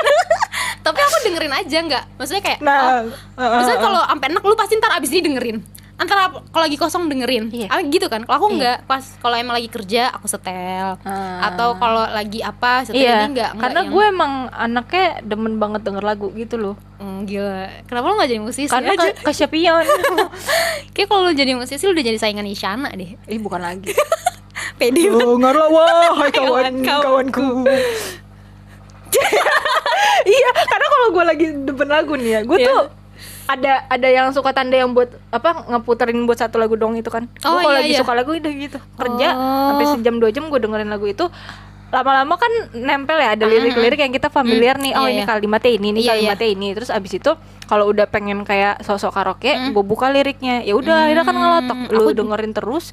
Tapi 0.86 0.98
aku 1.02 1.16
dengerin 1.26 1.50
aja 1.50 1.78
nggak? 1.82 2.04
Maksudnya 2.14 2.42
kayak 2.46 2.58
Nah, 2.62 3.02
oh, 3.34 3.42
Maksudnya 3.58 3.80
kalau 3.82 4.02
sampai 4.06 4.26
enak 4.30 4.42
lu 4.44 4.54
pasti 4.54 4.78
ntar 4.78 4.94
abis 4.94 5.10
ini 5.10 5.20
dengerin 5.26 5.58
Antara 5.96 6.22
kalau 6.46 6.62
lagi 6.62 6.76
kosong 6.76 7.06
dengerin 7.06 7.48
Iya. 7.48 7.68
Ah, 7.68 7.80
gitu 7.80 8.04
kan 8.06 8.20
Kalau 8.20 8.36
aku 8.36 8.48
nggak 8.54 8.84
Pas 8.84 9.00
kalau 9.16 9.32
emang 9.34 9.54
lagi 9.54 9.66
kerja 9.66 10.08
aku 10.10 10.26
setel 10.26 11.00
Ah. 11.00 11.40
Atau 11.46 11.72
kalau 11.74 12.04
lagi 12.06 12.40
apa 12.40 12.84
setel 12.84 13.00
Iya, 13.00 13.12
ini 13.22 13.32
nggak 13.32 13.50
nggak 13.50 13.50
karena 13.58 13.80
yang- 13.80 13.90
gue 13.90 14.04
emang 14.06 14.32
anaknya 14.50 15.04
demen 15.22 15.56
banget 15.56 15.80
denger 15.82 16.04
lagu 16.04 16.28
gitu 16.30 16.56
loh. 16.56 16.76
Hmm, 16.96 17.24
Gila 17.24 17.84
Kenapa 17.84 18.04
lu 18.06 18.14
gak 18.14 18.28
jadi 18.28 18.40
musisi 18.40 18.68
Karena 18.68 18.92
Ya, 18.92 18.96
ke 18.98 19.08
kesepian. 19.22 19.84
Kayak 20.92 21.08
kalau 21.08 21.22
lu 21.22 21.32
jadi 21.32 21.52
musisi 21.54 21.82
lu 21.82 21.92
udah 21.92 22.04
jadi 22.04 22.18
saingan 22.18 22.44
Isyana 22.44 22.88
deh 22.90 23.16
Ih 23.16 23.38
bukan 23.38 23.58
lagi. 23.58 23.88
Pede 24.78 25.00
banget. 25.06 25.24
Dengar 25.26 25.54
lah 25.54 25.68
wahai 25.70 26.28
kawan 26.30 26.74
Kawan- 26.78 27.32
kawanku. 27.32 27.48
iya, 30.26 30.48
karena 30.66 30.86
kalau 30.86 31.06
gue 31.10 31.24
lagi 31.24 31.46
demen 31.58 31.88
lagu 31.88 32.12
nih 32.14 32.30
ya, 32.30 32.40
gue 32.42 32.56
Iya. 32.58 32.68
tuh 32.68 32.82
ada 33.46 33.72
ada 33.86 34.08
yang 34.08 34.26
suka 34.30 34.50
tanda 34.50 34.74
yang 34.74 34.90
buat 34.90 35.08
apa 35.28 35.66
ngeputerin 35.66 36.18
buat 36.22 36.36
satu 36.36 36.56
lagu 36.56 36.74
dong 36.74 36.94
itu 36.94 37.06
kan. 37.06 37.26
Oh, 37.40 37.54
Gue 37.54 37.62
kalau 37.62 37.72
iya, 37.72 37.78
lagi 37.78 37.90
iya. 37.90 38.00
suka 38.00 38.12
lagu 38.12 38.30
udah 38.32 38.52
gitu 38.52 38.78
kerja 38.94 39.28
Oh. 39.32 39.66
sampai 39.70 39.84
sejam 39.92 40.14
dua 40.16 40.30
jam 40.30 40.44
gue 40.44 40.58
dengerin 40.58 40.86
lagu 40.86 41.06
itu. 41.06 41.26
Lama-lama 41.86 42.34
kan 42.34 42.50
nempel 42.74 43.14
ya 43.16 43.32
ada 43.32 43.46
Mm, 43.46 43.52
lirik-lirik 43.52 44.00
yang 44.00 44.10
kita 44.10 44.26
familiar 44.28 44.74
Mm, 44.74 44.82
nih. 44.82 44.92
Oh 44.92 45.02
iya, 45.02 45.08
ini 45.08 45.16
iya. 45.16 45.24
kalimatnya 45.24 45.70
ini 45.72 45.86
ini 45.86 45.98
Iya, 45.98 46.02
iya. 46.02 46.10
kalimatnya 46.34 46.48
ini. 46.50 46.68
Terus 46.74 46.90
abis 46.90 47.12
itu 47.14 47.30
kalau 47.64 47.86
udah 47.86 48.04
pengen 48.04 48.42
kayak 48.42 48.82
sosok 48.82 49.10
karaoke 49.12 49.48
Mm. 49.48 49.70
gue 49.70 49.84
buka 49.84 50.06
liriknya. 50.08 50.60
Ya 50.60 50.74
udah 50.74 51.06
akhirnya 51.06 51.22
kan 51.22 51.36
ngelotok 51.36 51.78
Mm, 51.78 51.88
lu 51.88 52.00
aku- 52.02 52.16
dengerin 52.16 52.52
terus. 52.52 52.90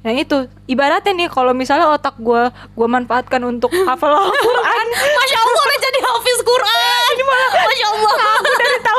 Nah 0.00 0.16
itu. 0.16 0.48
Ibaratnya 0.64 1.12
nih 1.12 1.28
kalau 1.28 1.52
misalnya 1.52 1.84
otak 1.86 2.16
gue 2.16 2.42
gue 2.48 2.88
manfaatkan 2.88 3.44
untuk 3.44 3.68
hafal 3.68 4.08
Al-Quran. 4.16 4.86
Masya 4.88 5.38
Allah 5.38 5.60
udah 5.60 5.78
jadi 5.78 6.00
hafiz 6.00 6.38
Quran. 6.40 7.14
Masya 7.60 7.86
Allah 7.86 8.12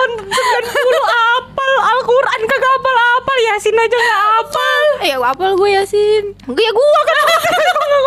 tahun 0.01 0.63
90 0.65 1.37
apal 1.37 1.73
Al-Quran 1.77 2.39
kagak 2.49 2.73
apal-apal 2.81 3.37
Yasin 3.51 3.75
aja 3.77 3.97
gak 3.97 4.21
apal. 4.41 4.83
Ya 5.05 5.15
apal 5.21 5.51
gue 5.53 5.69
Yasin. 5.69 6.23
Ya 6.49 6.69
gue 6.73 7.01
kan. 7.05 7.25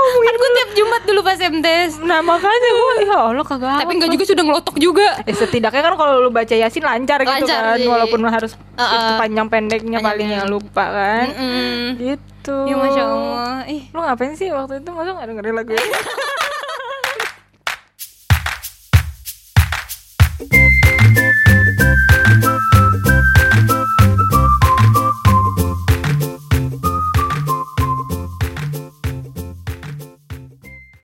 Kan 0.04 0.34
gue 0.36 0.50
tiap 0.54 0.70
Jumat 0.78 1.02
dulu 1.04 1.20
pas 1.26 1.36
MTS 1.36 2.00
Nah 2.00 2.22
makanya 2.22 2.70
gue 2.70 2.94
Ya 3.08 3.18
Allah 3.18 3.44
kagak 3.44 3.82
Tapi 3.82 3.92
enggak 3.98 4.10
juga 4.14 4.24
sudah 4.26 4.42
ngelotok 4.46 4.76
juga. 4.78 5.08
Ya, 5.24 5.34
setidaknya 5.34 5.82
kan 5.84 5.94
kalau 5.94 6.12
lu 6.22 6.30
baca 6.30 6.54
Yasin 6.54 6.84
lancar, 6.84 7.22
gitu 7.22 7.30
Lancar 7.30 7.62
kan 7.62 7.78
sih. 7.78 7.86
Walaupun 7.88 8.18
lu 8.22 8.28
harus 8.30 8.52
Uh-uh. 8.74 8.94
itu 8.94 9.10
panjang 9.20 9.46
pendeknya 9.46 9.98
paling 10.02 10.28
yang 10.34 10.48
lupa 10.50 10.84
kan. 10.90 11.26
Mm-mm. 11.30 11.94
Gitu. 11.98 12.56
Ya 12.66 12.74
Masya 12.76 13.02
Allah. 13.06 13.58
Ih. 13.70 13.82
Lu 13.94 13.98
ngapain 14.02 14.34
sih 14.34 14.48
waktu 14.50 14.82
itu? 14.82 14.90
Masa 14.90 15.14
gak 15.14 15.26
dengerin 15.30 15.54
lagu? 15.54 15.72